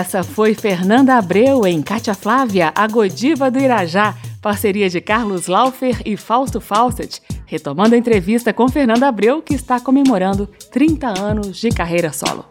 Essa 0.00 0.24
foi 0.24 0.54
Fernanda 0.54 1.18
Abreu 1.18 1.66
em 1.66 1.82
Cátia 1.82 2.14
Flávia, 2.14 2.72
a 2.74 2.86
Godiva 2.88 3.50
do 3.50 3.58
Irajá, 3.58 4.16
parceria 4.40 4.88
de 4.88 4.98
Carlos 4.98 5.46
Laufer 5.46 6.00
e 6.06 6.16
Fausto 6.16 6.58
Fawcett, 6.58 7.20
retomando 7.44 7.94
a 7.94 7.98
entrevista 7.98 8.50
com 8.50 8.66
Fernanda 8.66 9.06
Abreu, 9.06 9.42
que 9.42 9.52
está 9.52 9.78
comemorando 9.78 10.46
30 10.72 11.06
anos 11.20 11.58
de 11.58 11.68
carreira 11.68 12.14
solo. 12.14 12.46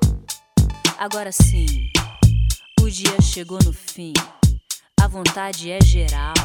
Agora 1.00 1.32
sim, 1.32 1.66
o 2.82 2.88
dia 2.88 3.20
chegou 3.20 3.58
no 3.66 3.74
fim. 3.74 4.14
A 5.02 5.08
vontade 5.08 5.72
é 5.72 5.82
geral. 5.82 6.36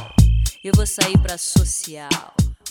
Eu 0.65 0.73
vou 0.75 0.87
sair 0.87 1.19
pra 1.19 1.37
social. 1.37 2.09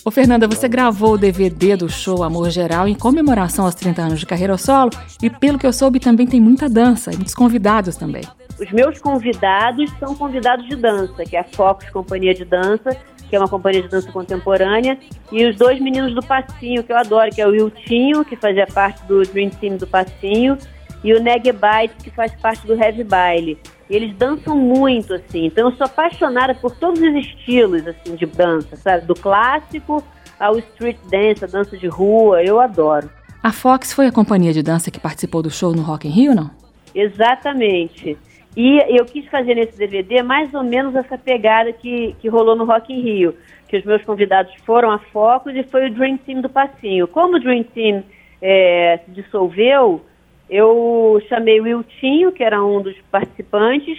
Ô 0.06 0.10
Fernanda, 0.10 0.46
você 0.46 0.68
gravou 0.68 1.14
o 1.14 1.18
DVD 1.18 1.76
do 1.76 1.88
show 1.88 2.22
Amor 2.22 2.50
Geral 2.50 2.86
em 2.86 2.94
comemoração 2.94 3.64
aos 3.64 3.74
30 3.74 4.02
anos 4.02 4.20
de 4.20 4.26
carreira 4.26 4.58
solo 4.58 4.90
e 5.22 5.30
pelo 5.30 5.58
que 5.58 5.66
eu 5.66 5.72
soube 5.72 5.98
também 5.98 6.26
tem 6.26 6.38
muita 6.38 6.68
dança 6.68 7.10
e 7.10 7.16
muitos 7.16 7.34
convidados 7.34 7.96
também. 7.96 8.22
Os 8.60 8.70
meus 8.70 8.98
convidados 8.98 9.90
são 9.98 10.14
convidados 10.14 10.68
de 10.68 10.76
dança, 10.76 11.24
que 11.24 11.34
é 11.34 11.40
a 11.40 11.44
Fox 11.44 11.88
Companhia 11.88 12.34
de 12.34 12.44
Dança, 12.44 12.94
que 13.30 13.34
é 13.34 13.38
uma 13.38 13.48
companhia 13.48 13.80
de 13.80 13.88
dança 13.88 14.12
contemporânea, 14.12 14.98
e 15.32 15.46
os 15.46 15.56
dois 15.56 15.80
meninos 15.80 16.14
do 16.14 16.22
Passinho, 16.22 16.84
que 16.84 16.92
eu 16.92 16.98
adoro, 16.98 17.30
que 17.30 17.40
é 17.40 17.46
o 17.46 17.50
Wiltinho, 17.50 18.26
que 18.26 18.36
fazia 18.36 18.66
parte 18.66 19.02
do 19.06 19.22
Dream 19.22 19.48
Team 19.48 19.78
do 19.78 19.86
Passinho, 19.86 20.58
e 21.02 21.14
o 21.14 21.22
Neg 21.22 21.50
Bites, 21.50 21.96
que 22.02 22.10
faz 22.10 22.30
parte 22.42 22.66
do 22.66 22.74
Heavy 22.74 23.04
Baile. 23.04 23.58
E 23.88 23.96
eles 23.96 24.16
dançam 24.16 24.56
muito, 24.56 25.14
assim. 25.14 25.46
Então 25.46 25.68
eu 25.68 25.76
sou 25.76 25.86
apaixonada 25.86 26.54
por 26.54 26.74
todos 26.76 27.00
os 27.00 27.14
estilos, 27.14 27.86
assim, 27.86 28.14
de 28.16 28.26
dança, 28.26 28.76
sabe? 28.76 29.06
Do 29.06 29.14
clássico 29.14 30.02
ao 30.38 30.58
street 30.58 30.96
dance, 31.10 31.44
a 31.44 31.48
dança 31.48 31.76
de 31.76 31.86
rua, 31.86 32.42
eu 32.42 32.60
adoro. 32.60 33.08
A 33.42 33.52
Fox 33.52 33.92
foi 33.92 34.06
a 34.06 34.12
companhia 34.12 34.52
de 34.52 34.62
dança 34.62 34.90
que 34.90 34.98
participou 34.98 35.42
do 35.42 35.50
show 35.50 35.74
no 35.74 35.82
Rock 35.82 36.08
in 36.08 36.10
Rio, 36.10 36.34
não? 36.34 36.50
Exatamente. 36.94 38.16
E 38.56 38.98
eu 38.98 39.04
quis 39.04 39.26
fazer 39.26 39.54
nesse 39.54 39.76
DVD 39.76 40.22
mais 40.22 40.52
ou 40.54 40.62
menos 40.62 40.94
essa 40.94 41.18
pegada 41.18 41.72
que, 41.72 42.14
que 42.20 42.28
rolou 42.28 42.54
no 42.54 42.64
Rock 42.64 42.92
in 42.92 43.00
Rio, 43.00 43.34
que 43.68 43.76
os 43.76 43.84
meus 43.84 44.02
convidados 44.04 44.54
foram 44.64 44.90
a 44.90 44.98
Focus 44.98 45.54
e 45.56 45.62
foi 45.64 45.88
o 45.88 45.92
Dream 45.92 46.16
Team 46.18 46.40
do 46.40 46.48
Passinho. 46.48 47.08
Como 47.08 47.36
o 47.36 47.40
Dream 47.40 47.64
Team 47.64 48.04
é, 48.40 49.00
se 49.04 49.10
dissolveu, 49.10 50.00
eu 50.48 51.20
chamei 51.28 51.60
o 51.60 51.64
Wiltinho, 51.64 52.32
que 52.32 52.42
era 52.42 52.64
um 52.64 52.82
dos 52.82 52.96
participantes, 53.10 53.98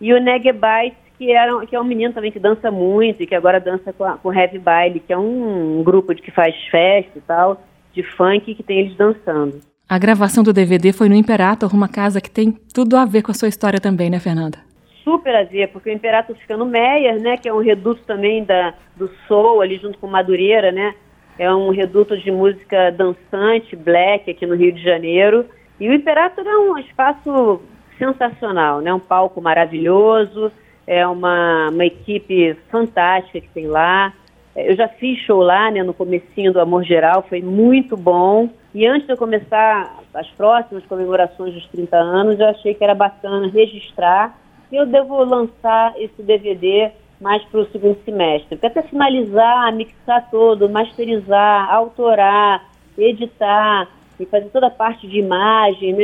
e 0.00 0.12
o 0.12 0.20
Negebite, 0.20 0.96
que, 1.18 1.30
era, 1.30 1.64
que 1.66 1.76
é 1.76 1.80
um 1.80 1.84
menino 1.84 2.12
também 2.12 2.32
que 2.32 2.40
dança 2.40 2.70
muito 2.70 3.22
e 3.22 3.26
que 3.26 3.34
agora 3.34 3.60
dança 3.60 3.92
com, 3.92 4.04
a, 4.04 4.16
com 4.18 4.28
o 4.28 4.32
Heavy 4.32 4.58
Baile, 4.58 5.00
que 5.00 5.12
é 5.12 5.18
um, 5.18 5.80
um 5.80 5.82
grupo 5.82 6.14
de 6.14 6.22
que 6.22 6.30
faz 6.30 6.54
festa 6.70 7.16
e 7.16 7.20
tal, 7.20 7.62
de 7.92 8.02
funk, 8.02 8.54
que 8.54 8.62
tem 8.62 8.80
eles 8.80 8.96
dançando. 8.96 9.60
A 9.88 9.98
gravação 9.98 10.42
do 10.42 10.52
DVD 10.52 10.92
foi 10.92 11.08
no 11.08 11.14
Imperator, 11.14 11.72
uma 11.74 11.88
casa 11.88 12.20
que 12.20 12.30
tem 12.30 12.50
tudo 12.74 12.96
a 12.96 13.04
ver 13.04 13.22
com 13.22 13.30
a 13.30 13.34
sua 13.34 13.48
história 13.48 13.78
também, 13.78 14.08
né, 14.08 14.18
Fernanda? 14.18 14.58
Super 15.04 15.34
a 15.34 15.44
ver, 15.44 15.68
porque 15.68 15.90
o 15.90 15.92
Imperator 15.92 16.34
fica 16.36 16.56
no 16.56 16.64
Meyer, 16.64 17.20
né, 17.20 17.36
que 17.36 17.48
é 17.48 17.52
um 17.52 17.60
reduto 17.60 18.02
também 18.06 18.42
da, 18.44 18.74
do 18.96 19.10
Soul, 19.28 19.60
ali 19.60 19.76
junto 19.76 19.98
com 19.98 20.06
Madureira, 20.06 20.72
né, 20.72 20.94
é 21.38 21.52
um 21.52 21.70
reduto 21.70 22.16
de 22.16 22.30
música 22.30 22.90
dançante, 22.90 23.74
black, 23.76 24.30
aqui 24.30 24.46
no 24.46 24.54
Rio 24.54 24.72
de 24.72 24.82
Janeiro, 24.82 25.44
e 25.82 25.88
o 25.88 25.92
Imperator 25.92 26.46
é 26.46 26.56
um 26.56 26.78
espaço 26.78 27.60
sensacional, 27.98 28.80
né, 28.80 28.94
um 28.94 29.00
palco 29.00 29.40
maravilhoso, 29.40 30.52
é 30.86 31.04
uma, 31.06 31.70
uma 31.70 31.84
equipe 31.84 32.54
fantástica 32.70 33.40
que 33.40 33.48
tem 33.48 33.66
lá, 33.66 34.12
eu 34.54 34.76
já 34.76 34.86
fiz 34.86 35.18
show 35.20 35.40
lá, 35.40 35.70
né, 35.70 35.82
no 35.82 35.92
comecinho 35.92 36.52
do 36.52 36.60
Amor 36.60 36.84
Geral, 36.84 37.24
foi 37.28 37.40
muito 37.40 37.96
bom. 37.96 38.50
E 38.74 38.86
antes 38.86 39.06
de 39.06 39.12
eu 39.12 39.16
começar 39.16 39.98
as 40.14 40.28
próximas 40.28 40.84
comemorações 40.86 41.54
dos 41.54 41.66
30 41.68 41.96
anos, 41.96 42.38
eu 42.38 42.46
achei 42.46 42.74
que 42.74 42.84
era 42.84 42.94
bacana 42.94 43.48
registrar. 43.48 44.38
E 44.70 44.76
eu 44.76 44.86
devo 44.86 45.24
lançar 45.24 45.94
esse 45.96 46.22
DVD 46.22 46.92
mais 47.20 47.42
para 47.44 47.60
o 47.60 47.66
segundo 47.72 47.98
semestre. 48.04 48.56
Porque 48.56 48.66
até 48.66 48.82
finalizar, 48.82 49.72
mixar 49.72 50.30
todo, 50.30 50.68
masterizar, 50.68 51.72
autorar, 51.72 52.70
editar 52.96 53.88
fazer 54.26 54.50
toda 54.50 54.66
a 54.66 54.70
parte 54.70 55.06
de 55.06 55.18
imagem, 55.18 55.94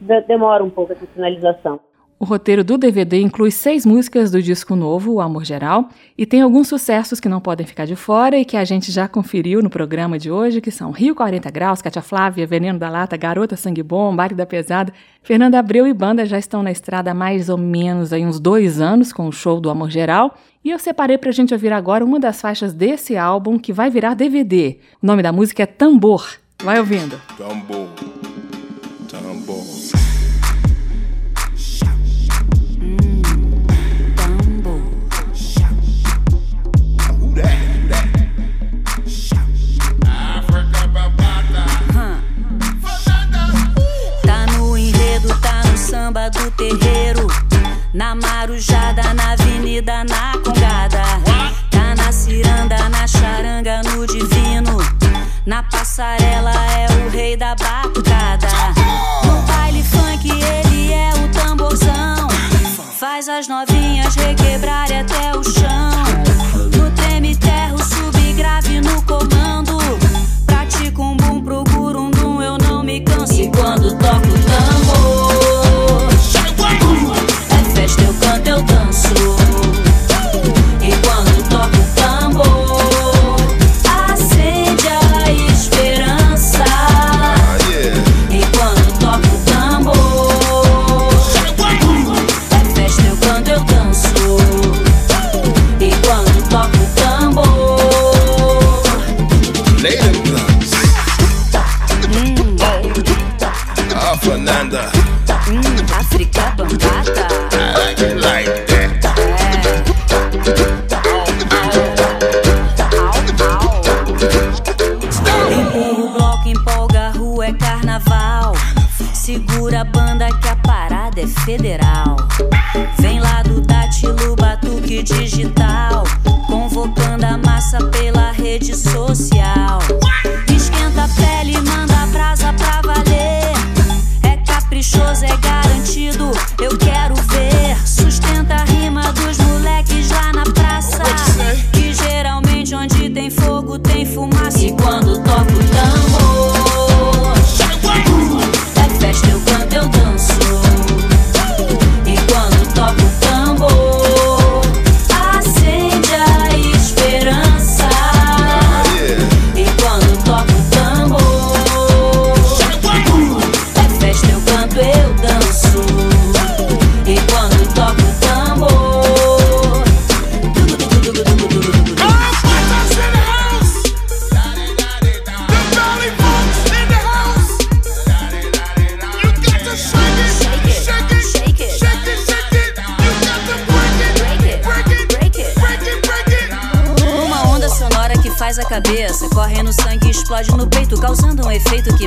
né, 0.00 0.20
demora 0.26 0.62
um 0.62 0.70
pouco 0.70 0.92
essa 0.92 1.06
finalização. 1.06 1.80
O 2.20 2.24
roteiro 2.24 2.64
do 2.64 2.76
DVD 2.76 3.20
inclui 3.20 3.52
seis 3.52 3.86
músicas 3.86 4.32
do 4.32 4.42
disco 4.42 4.74
novo, 4.74 5.12
O 5.12 5.20
Amor 5.20 5.44
Geral, 5.44 5.88
e 6.16 6.26
tem 6.26 6.40
alguns 6.40 6.66
sucessos 6.66 7.20
que 7.20 7.28
não 7.28 7.40
podem 7.40 7.64
ficar 7.64 7.84
de 7.84 7.94
fora 7.94 8.36
e 8.36 8.44
que 8.44 8.56
a 8.56 8.64
gente 8.64 8.90
já 8.90 9.06
conferiu 9.06 9.62
no 9.62 9.70
programa 9.70 10.18
de 10.18 10.28
hoje, 10.28 10.60
que 10.60 10.72
são 10.72 10.90
Rio 10.90 11.14
40 11.14 11.48
Graus, 11.52 11.80
Cátia 11.80 12.02
Flávia, 12.02 12.44
Veneno 12.44 12.76
da 12.76 12.90
Lata, 12.90 13.16
Garota 13.16 13.54
Sangue 13.54 13.84
Bom, 13.84 14.16
Baile 14.16 14.34
da 14.34 14.44
Pesada. 14.44 14.92
Fernanda 15.22 15.60
Abreu 15.60 15.86
e 15.86 15.94
banda 15.94 16.26
já 16.26 16.40
estão 16.40 16.60
na 16.60 16.72
estrada 16.72 17.12
há 17.12 17.14
mais 17.14 17.48
ou 17.48 17.56
menos 17.56 18.12
aí 18.12 18.26
uns 18.26 18.40
dois 18.40 18.80
anos 18.80 19.12
com 19.12 19.28
o 19.28 19.32
show 19.32 19.60
do 19.60 19.70
Amor 19.70 19.88
Geral. 19.88 20.34
E 20.64 20.70
eu 20.70 20.78
separei 20.80 21.18
pra 21.18 21.30
gente 21.30 21.54
ouvir 21.54 21.72
agora 21.72 22.04
uma 22.04 22.18
das 22.18 22.40
faixas 22.40 22.72
desse 22.72 23.16
álbum 23.16 23.60
que 23.60 23.72
vai 23.72 23.90
virar 23.90 24.14
DVD. 24.14 24.78
O 25.00 25.06
nome 25.06 25.22
da 25.22 25.30
música 25.30 25.62
é 25.62 25.66
Tambor. 25.66 26.26
Vai 26.64 26.80
ouvindo. 26.80 27.20
Tambor. 27.36 27.88
Tambor. 29.08 29.64
Tá 44.26 44.46
no 44.46 44.76
enredo, 44.76 45.28
tá 45.40 45.62
no 45.64 45.78
samba 45.78 46.28
do 46.28 46.50
terreiro. 46.50 47.28
Na 47.94 48.16
marujada, 48.16 49.14
na 49.14 49.32
avenida, 49.32 50.02
na 50.02 50.32
congada. 50.44 51.04
Tá 51.70 51.94
na 51.94 52.10
ciranda, 52.10 52.88
na. 52.88 53.17
Na 55.48 55.62
passarela 55.62 56.52
é 56.52 56.86
o 56.92 57.08
rei 57.08 57.34
da 57.34 57.54
batucada. 57.54 58.48
No 59.24 59.40
baile 59.46 59.82
funk 59.82 60.28
ele 60.30 60.92
é 60.92 61.10
o 61.14 61.28
tamborzão. 61.28 62.28
Faz 62.98 63.30
as 63.30 63.48
novinhas 63.48 64.14
requebrarem 64.14 65.00
até 65.00 65.34
o 65.34 65.42
chão. 65.42 66.04
No 66.76 66.90
treme 66.90 67.34
terra, 67.34 67.74
o 67.74 67.82
subgrave 67.82 68.82
no 68.82 69.00
comando. 69.06 69.78
Pratico 70.44 71.02
um 71.02 71.16
bum, 71.16 71.40
procuro 71.40 72.10
um 72.26 72.42
eu 72.42 72.58
não 72.58 72.84
me 72.84 73.00
canso. 73.00 73.40
E 73.40 73.50
quando 73.50 73.96
toco 73.96 74.47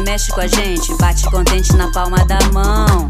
mexe 0.02 0.32
com 0.32 0.42
a 0.42 0.48
gente. 0.48 0.94
Bate 0.98 1.30
contente 1.30 1.74
na 1.76 1.92
palma 1.92 2.26
da 2.26 2.40
mão. 2.52 3.08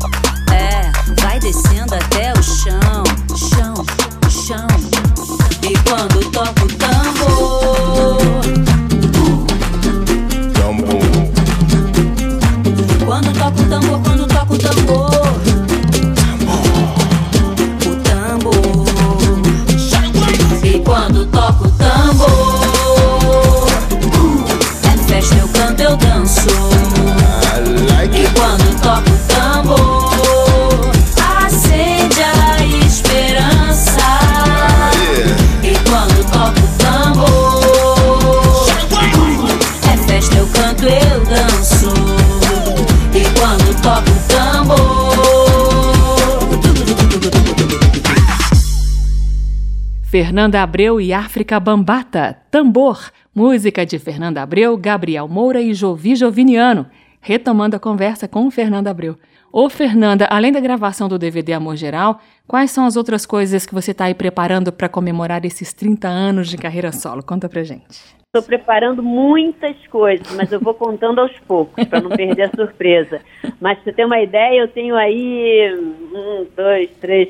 Fernanda 50.32 50.64
Abreu 50.64 51.02
e 51.02 51.12
África 51.12 51.60
Bambata, 51.60 52.38
Tambor, 52.50 53.12
música 53.36 53.86
de 53.86 54.00
Fernanda 54.00 54.42
Abreu, 54.42 54.78
Gabriel 54.78 55.28
Moura 55.28 55.60
e 55.60 55.74
Jovi 55.74 56.16
Joviniano. 56.16 56.86
Retomando 57.20 57.76
a 57.76 57.80
conversa 57.80 58.30
com 58.30 58.50
Fernanda 58.50 58.90
Abreu. 58.90 59.18
Ô 59.52 59.70
Fernanda, 59.70 60.26
além 60.32 60.54
da 60.54 60.62
gravação 60.62 61.10
do 61.10 61.20
DVD 61.20 61.52
Amor 61.52 61.76
Geral, 61.76 62.22
quais 62.48 62.72
são 62.72 62.86
as 62.86 62.96
outras 62.96 63.26
coisas 63.26 63.66
que 63.66 63.74
você 63.74 63.92
está 63.92 64.06
aí 64.06 64.14
preparando 64.14 64.72
para 64.72 64.88
comemorar 64.88 65.44
esses 65.44 65.74
30 65.74 66.08
anos 66.08 66.48
de 66.48 66.58
carreira 66.58 66.94
solo? 66.94 67.22
Conta 67.22 67.50
pra 67.50 67.62
gente. 67.66 68.00
Estou 68.34 68.42
preparando 68.42 69.04
muitas 69.04 69.76
coisas, 69.88 70.34
mas 70.38 70.50
eu 70.54 70.62
vou 70.62 70.74
contando 70.74 71.20
aos 71.20 71.38
poucos, 71.40 71.84
para 71.84 72.00
não 72.00 72.10
perder 72.10 72.44
a 72.44 72.52
surpresa. 72.56 73.20
Mas 73.60 73.84
você 73.84 73.92
ter 73.92 74.06
uma 74.06 74.22
ideia, 74.22 74.62
eu 74.62 74.70
tenho 74.70 74.96
aí 74.96 75.76
um, 75.76 76.48
dois, 76.56 76.90
três, 77.02 77.28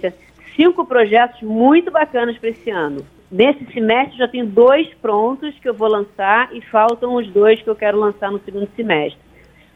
cinco 0.56 0.86
projetos 0.86 1.41
muito 1.41 1.91
bacanas 1.91 2.38
para 2.38 2.49
esse 2.49 2.70
ano. 2.70 3.06
Nesse 3.32 3.66
semestre 3.72 4.18
já 4.18 4.28
tenho 4.28 4.45
dois 4.45 4.88
prontos 4.95 5.58
que 5.60 5.70
eu 5.70 5.74
vou 5.74 5.88
lançar 5.88 6.54
e 6.54 6.62
faltam 6.62 7.16
os 7.16 7.28
dois 7.30 7.62
que 7.62 7.70
eu 7.70 7.76
quero 7.76 7.97
lançar 7.97 8.30
no 8.30 8.39
segundo 8.39 8.68
semestre. 8.76 9.20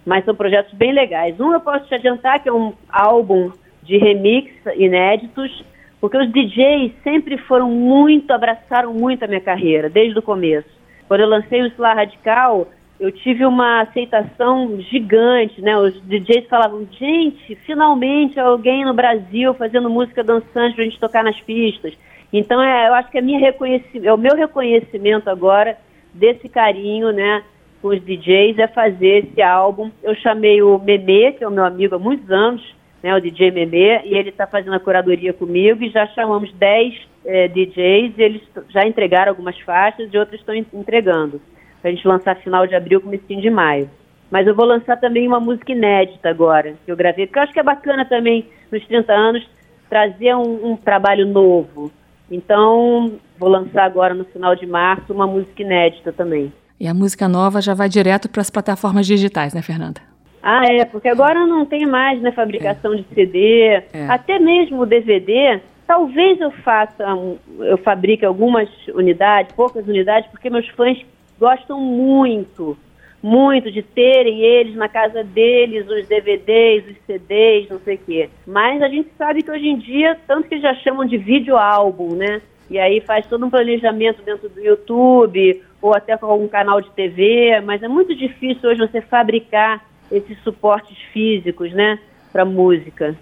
Mas 0.05 0.25
são 0.25 0.35
projetos 0.35 0.73
bem 0.73 0.91
legais. 0.91 1.39
Um 1.39 1.53
eu 1.53 1.61
posso 1.61 1.85
te 1.85 1.95
adiantar 1.95 2.43
que 2.43 2.49
é 2.49 2.53
um 2.53 2.73
álbum 2.89 3.51
de 3.81 3.97
remix 3.97 4.51
inéditos, 4.75 5.63
porque 6.01 6.17
os 6.17 6.31
DJs 6.31 6.91
sempre 7.03 7.37
foram 7.37 7.69
muito, 7.69 8.31
abraçaram 8.31 8.93
muito 8.93 9.23
a 9.23 9.27
minha 9.27 9.41
carreira, 9.41 9.89
desde 9.89 10.19
o 10.19 10.21
começo. 10.21 10.69
Quando 11.07 11.21
eu 11.21 11.29
lancei 11.29 11.61
o 11.61 11.67
Slá 11.67 11.93
Radical, 11.93 12.67
eu 12.99 13.11
tive 13.11 13.45
uma 13.45 13.81
aceitação 13.81 14.79
gigante, 14.81 15.61
né? 15.61 15.77
Os 15.77 15.93
DJs 16.03 16.47
falavam, 16.47 16.87
gente, 16.97 17.55
finalmente 17.65 18.39
alguém 18.39 18.85
no 18.85 18.93
Brasil 18.93 19.53
fazendo 19.53 19.89
música 19.89 20.23
dançante 20.23 20.75
pra 20.75 20.83
gente 20.83 20.99
tocar 20.99 21.23
nas 21.23 21.39
pistas. 21.41 21.93
Então, 22.31 22.61
é, 22.61 22.87
eu 22.87 22.93
acho 22.93 23.11
que 23.11 23.17
é, 23.17 23.21
minha 23.21 23.39
reconhecimento, 23.39 24.07
é 24.07 24.13
o 24.13 24.17
meu 24.17 24.35
reconhecimento 24.35 25.29
agora 25.29 25.77
desse 26.13 26.47
carinho, 26.47 27.11
né? 27.11 27.43
Com 27.81 27.89
os 27.89 28.01
DJs, 28.01 28.57
é 28.59 28.67
fazer 28.67 29.25
esse 29.25 29.41
álbum. 29.41 29.91
Eu 30.01 30.15
chamei 30.15 30.61
o 30.61 30.79
Memê, 30.79 31.33
que 31.33 31.43
é 31.43 31.47
o 31.47 31.51
meu 31.51 31.65
amigo 31.65 31.95
há 31.95 31.99
muitos 31.99 32.29
anos, 32.31 32.63
né? 33.03 33.13
O 33.13 33.19
DJ 33.19 33.51
Memê, 33.51 34.01
e 34.05 34.15
ele 34.15 34.29
está 34.29 34.47
fazendo 34.47 34.73
a 34.73 34.79
curadoria 34.79 35.33
comigo 35.33 35.83
e 35.83 35.89
já 35.89 36.07
chamamos 36.07 36.51
10 36.53 36.93
eh, 37.25 37.47
DJs, 37.49 38.17
eles 38.17 38.41
já 38.69 38.87
entregaram 38.87 39.31
algumas 39.31 39.59
faixas 39.59 40.09
e 40.13 40.17
outros 40.17 40.39
estão 40.39 40.55
en- 40.55 40.65
entregando 40.73 41.41
pra 41.85 41.91
gente 41.91 42.07
lançar 42.07 42.35
final 42.37 42.65
de 42.65 42.73
abril, 42.73 42.99
comecinho 42.99 43.39
de 43.39 43.49
maio. 43.51 43.87
Mas 44.31 44.47
eu 44.47 44.55
vou 44.55 44.65
lançar 44.65 44.99
também 44.99 45.27
uma 45.27 45.39
música 45.39 45.71
inédita 45.71 46.27
agora, 46.27 46.73
que 46.83 46.91
eu 46.91 46.95
gravei, 46.95 47.27
porque 47.27 47.37
eu 47.37 47.43
acho 47.43 47.53
que 47.53 47.59
é 47.59 47.63
bacana 47.63 48.03
também, 48.03 48.43
nos 48.71 48.83
30 48.87 49.13
anos, 49.13 49.47
trazer 49.87 50.33
um, 50.35 50.71
um 50.71 50.75
trabalho 50.75 51.27
novo. 51.27 51.91
Então, 52.31 53.11
vou 53.37 53.49
lançar 53.49 53.83
agora 53.83 54.15
no 54.15 54.25
final 54.25 54.55
de 54.55 54.65
março 54.65 55.13
uma 55.13 55.27
música 55.27 55.61
inédita 55.61 56.11
também. 56.11 56.51
E 56.79 56.87
a 56.87 56.93
música 56.93 57.27
nova 57.29 57.61
já 57.61 57.75
vai 57.75 57.87
direto 57.87 58.27
para 58.29 58.41
as 58.41 58.49
plataformas 58.49 59.05
digitais, 59.05 59.53
né, 59.53 59.61
Fernanda? 59.61 60.01
Ah, 60.41 60.65
é, 60.65 60.85
porque 60.85 61.07
agora 61.07 61.45
não 61.45 61.67
tem 61.67 61.85
mais 61.85 62.19
né, 62.19 62.31
fabricação 62.31 62.95
de 62.95 63.05
CD, 63.13 63.83
É. 63.93 64.07
até 64.09 64.39
mesmo 64.39 64.87
DVD. 64.87 65.61
Talvez 65.85 66.41
eu 66.41 66.49
faça, 66.49 67.05
eu 67.59 67.77
fabrique 67.77 68.25
algumas 68.25 68.67
unidades, 68.87 69.53
poucas 69.55 69.87
unidades, 69.87 70.27
porque 70.31 70.49
meus 70.49 70.67
fãs 70.69 70.97
gostam 71.39 71.79
muito, 71.79 72.77
muito 73.21 73.71
de 73.71 73.81
terem 73.81 74.41
eles 74.41 74.75
na 74.75 74.87
casa 74.87 75.23
deles, 75.23 75.87
os 75.89 76.07
DVDs, 76.07 76.85
os 76.87 76.97
CDs, 77.05 77.69
não 77.69 77.79
sei 77.79 77.95
o 77.95 77.99
quê. 77.99 78.29
Mas 78.45 78.81
a 78.81 78.87
gente 78.87 79.09
sabe 79.17 79.43
que 79.43 79.51
hoje 79.51 79.67
em 79.67 79.77
dia, 79.77 80.17
tanto 80.27 80.47
que 80.47 80.59
já 80.59 80.73
chamam 80.75 81.05
de 81.05 81.17
vídeo 81.17 81.57
álbum, 81.57 82.15
né? 82.15 82.41
E 82.69 82.79
aí 82.79 82.99
faz 83.01 83.27
todo 83.27 83.45
um 83.45 83.49
planejamento 83.49 84.23
dentro 84.23 84.49
do 84.49 84.59
YouTube 84.59 85.61
ou 85.81 85.95
até 85.95 86.17
com 86.17 86.25
algum 86.25 86.47
canal 86.47 86.81
de 86.81 86.89
TV, 86.91 87.61
mas 87.61 87.83
é 87.83 87.87
muito 87.87 88.15
difícil 88.15 88.69
hoje 88.69 88.79
você 88.79 89.01
fabricar 89.01 89.85
esses 90.11 90.37
suportes 90.43 90.97
físicos, 91.11 91.71
né, 91.73 91.99
para 92.31 92.45
música. 92.45 93.15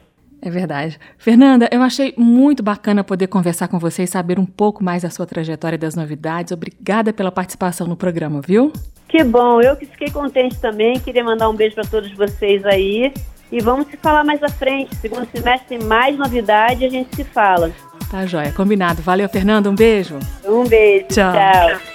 É 0.45 0.49
verdade. 0.49 0.99
Fernanda, 1.17 1.69
eu 1.71 1.81
achei 1.81 2.13
muito 2.17 2.61
bacana 2.61 3.01
poder 3.01 3.27
conversar 3.27 3.69
com 3.69 3.79
você 3.79 4.03
e 4.03 4.07
saber 4.07 4.37
um 4.37 4.45
pouco 4.45 4.83
mais 4.83 5.03
da 5.03 5.09
sua 5.09 5.25
trajetória 5.25 5.75
e 5.75 5.79
das 5.79 5.95
novidades. 5.95 6.51
Obrigada 6.51 7.13
pela 7.13 7.31
participação 7.31 7.87
no 7.87 7.95
programa, 7.95 8.41
viu? 8.45 8.73
Que 9.07 9.23
bom, 9.23 9.61
eu 9.61 9.77
que 9.77 9.85
fiquei 9.85 10.11
contente 10.11 10.59
também. 10.59 10.99
Queria 10.99 11.23
mandar 11.23 11.49
um 11.49 11.55
beijo 11.55 11.75
para 11.75 11.85
todos 11.85 12.11
vocês 12.11 12.65
aí. 12.65 13.13
E 13.49 13.61
vamos 13.61 13.87
se 13.87 13.95
falar 13.95 14.25
mais 14.25 14.43
à 14.43 14.49
frente. 14.49 14.93
Segundo 14.97 15.25
semestre 15.31 15.77
tem 15.77 15.87
mais 15.87 16.17
novidade 16.17 16.83
e 16.83 16.87
a 16.87 16.89
gente 16.89 17.15
se 17.15 17.23
fala. 17.23 17.71
Tá 18.11 18.25
joia, 18.25 18.51
combinado. 18.51 19.01
Valeu, 19.01 19.29
Fernanda. 19.29 19.69
Um 19.69 19.75
beijo. 19.75 20.19
Um 20.43 20.65
beijo. 20.65 21.07
Tchau. 21.07 21.31
Tchau. 21.31 21.92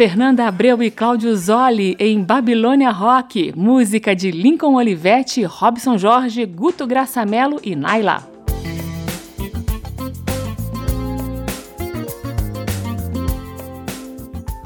Fernanda 0.00 0.46
Abreu 0.46 0.82
e 0.82 0.90
Cláudio 0.90 1.36
Zoli 1.36 1.94
em 1.98 2.22
Babilônia 2.22 2.90
Rock, 2.90 3.52
música 3.54 4.16
de 4.16 4.30
Lincoln 4.30 4.76
Olivetti, 4.76 5.42
Robson 5.42 5.98
Jorge, 5.98 6.46
Guto 6.46 6.86
Graçamelo 6.86 7.60
e 7.62 7.76
Naila. 7.76 8.29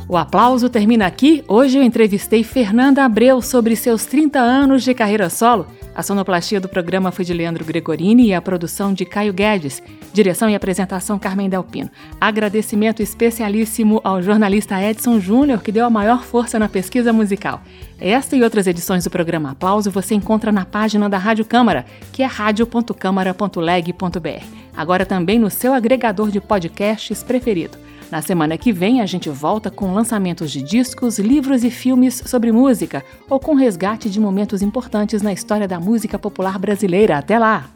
O 0.07 0.19
aplauso 0.19 0.69
termina 0.69 1.07
aqui. 1.07 1.43
Hoje 1.49 1.79
eu 1.79 1.83
entrevistei 1.83 2.45
Fernanda 2.45 3.03
Abreu 3.05 3.41
sobre 3.41 3.75
seus 3.75 4.05
30 4.05 4.39
anos 4.39 4.83
de 4.83 4.93
carreira 4.93 5.31
solo. 5.31 5.67
A 5.95 6.03
sonoplastia 6.03 6.61
do 6.61 6.69
programa 6.69 7.11
foi 7.11 7.25
de 7.25 7.33
Leandro 7.33 7.65
Gregorini 7.65 8.27
e 8.27 8.35
a 8.35 8.43
produção 8.43 8.93
de 8.93 9.07
Caio 9.07 9.33
Guedes. 9.33 9.83
Direção 10.13 10.51
e 10.51 10.55
apresentação 10.55 11.19
Carmen 11.19 11.49
Delpino. 11.49 11.91
Agradecimento 12.21 13.03
especialíssimo 13.03 13.99
ao 14.05 14.21
jornalista 14.21 14.79
Edson 14.83 15.19
Júnior, 15.19 15.63
que 15.63 15.73
deu 15.73 15.87
a 15.87 15.91
maior 15.91 16.23
força 16.23 16.59
na 16.59 16.69
pesquisa 16.69 17.11
musical. 17.11 17.63
Esta 17.99 18.37
e 18.37 18.43
outras 18.43 18.67
edições 18.67 19.05
do 19.05 19.11
programa 19.11 19.53
Aplauso 19.53 19.91
você 19.91 20.15
encontra 20.15 20.53
na 20.53 20.67
página 20.67 21.09
da 21.09 21.17
Rádio 21.17 21.47
Câmara, 21.47 21.87
que 22.13 22.23
é 22.23 22.27
radio.câmara.leg.br. 22.27 24.45
Agora 24.77 25.07
também 25.07 25.39
no 25.39 25.49
seu 25.49 25.73
agregador 25.73 26.31
de 26.31 26.43
podcasts 26.43 27.23
preferido. 27.23 27.79
Na 28.11 28.23
semana 28.23 28.57
que 28.57 28.73
vem, 28.73 29.01
a 29.01 29.07
gente 29.07 29.29
volta 29.29 29.71
com 29.71 29.93
lançamentos 29.93 30.51
de 30.51 30.63
discos, 30.63 31.19
livros 31.19 31.65
e 31.65 31.71
filmes 31.71 32.23
sobre 32.27 32.53
música, 32.53 33.05
ou 33.29 33.41
com 33.41 33.55
resgate 33.55 34.09
de 34.09 34.21
momentos 34.21 34.63
importantes 34.63 35.23
na 35.23 35.33
história 35.33 35.67
da 35.67 35.81
música 35.81 36.19
popular 36.19 36.59
brasileira. 36.59 37.19
Até 37.19 37.39
lá! 37.39 37.69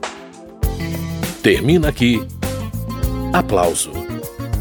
Termina 1.43 1.89
aqui. 1.89 2.21
Aplauso. 3.33 3.91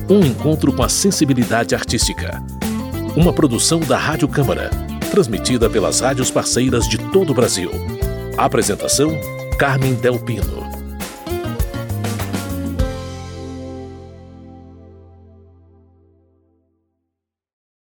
Um 0.10 0.22
encontro 0.22 0.72
com 0.72 0.84
a 0.84 0.90
sensibilidade 0.90 1.76
artística. 1.76 2.42
Uma 3.16 3.34
produção 3.34 3.80
da 3.80 3.98
Rádio 3.98 4.28
Câmara, 4.28 4.70
transmitida 5.12 5.70
pelas 5.70 6.00
rádios 6.00 6.32
parceiras 6.32 6.88
de 6.88 6.98
todo 6.98 7.32
o 7.32 7.34
Brasil. 7.34 7.72
Apresentação: 8.38 9.12
Carmen 9.58 9.96
Del 9.96 10.20
Pino. 10.20 10.77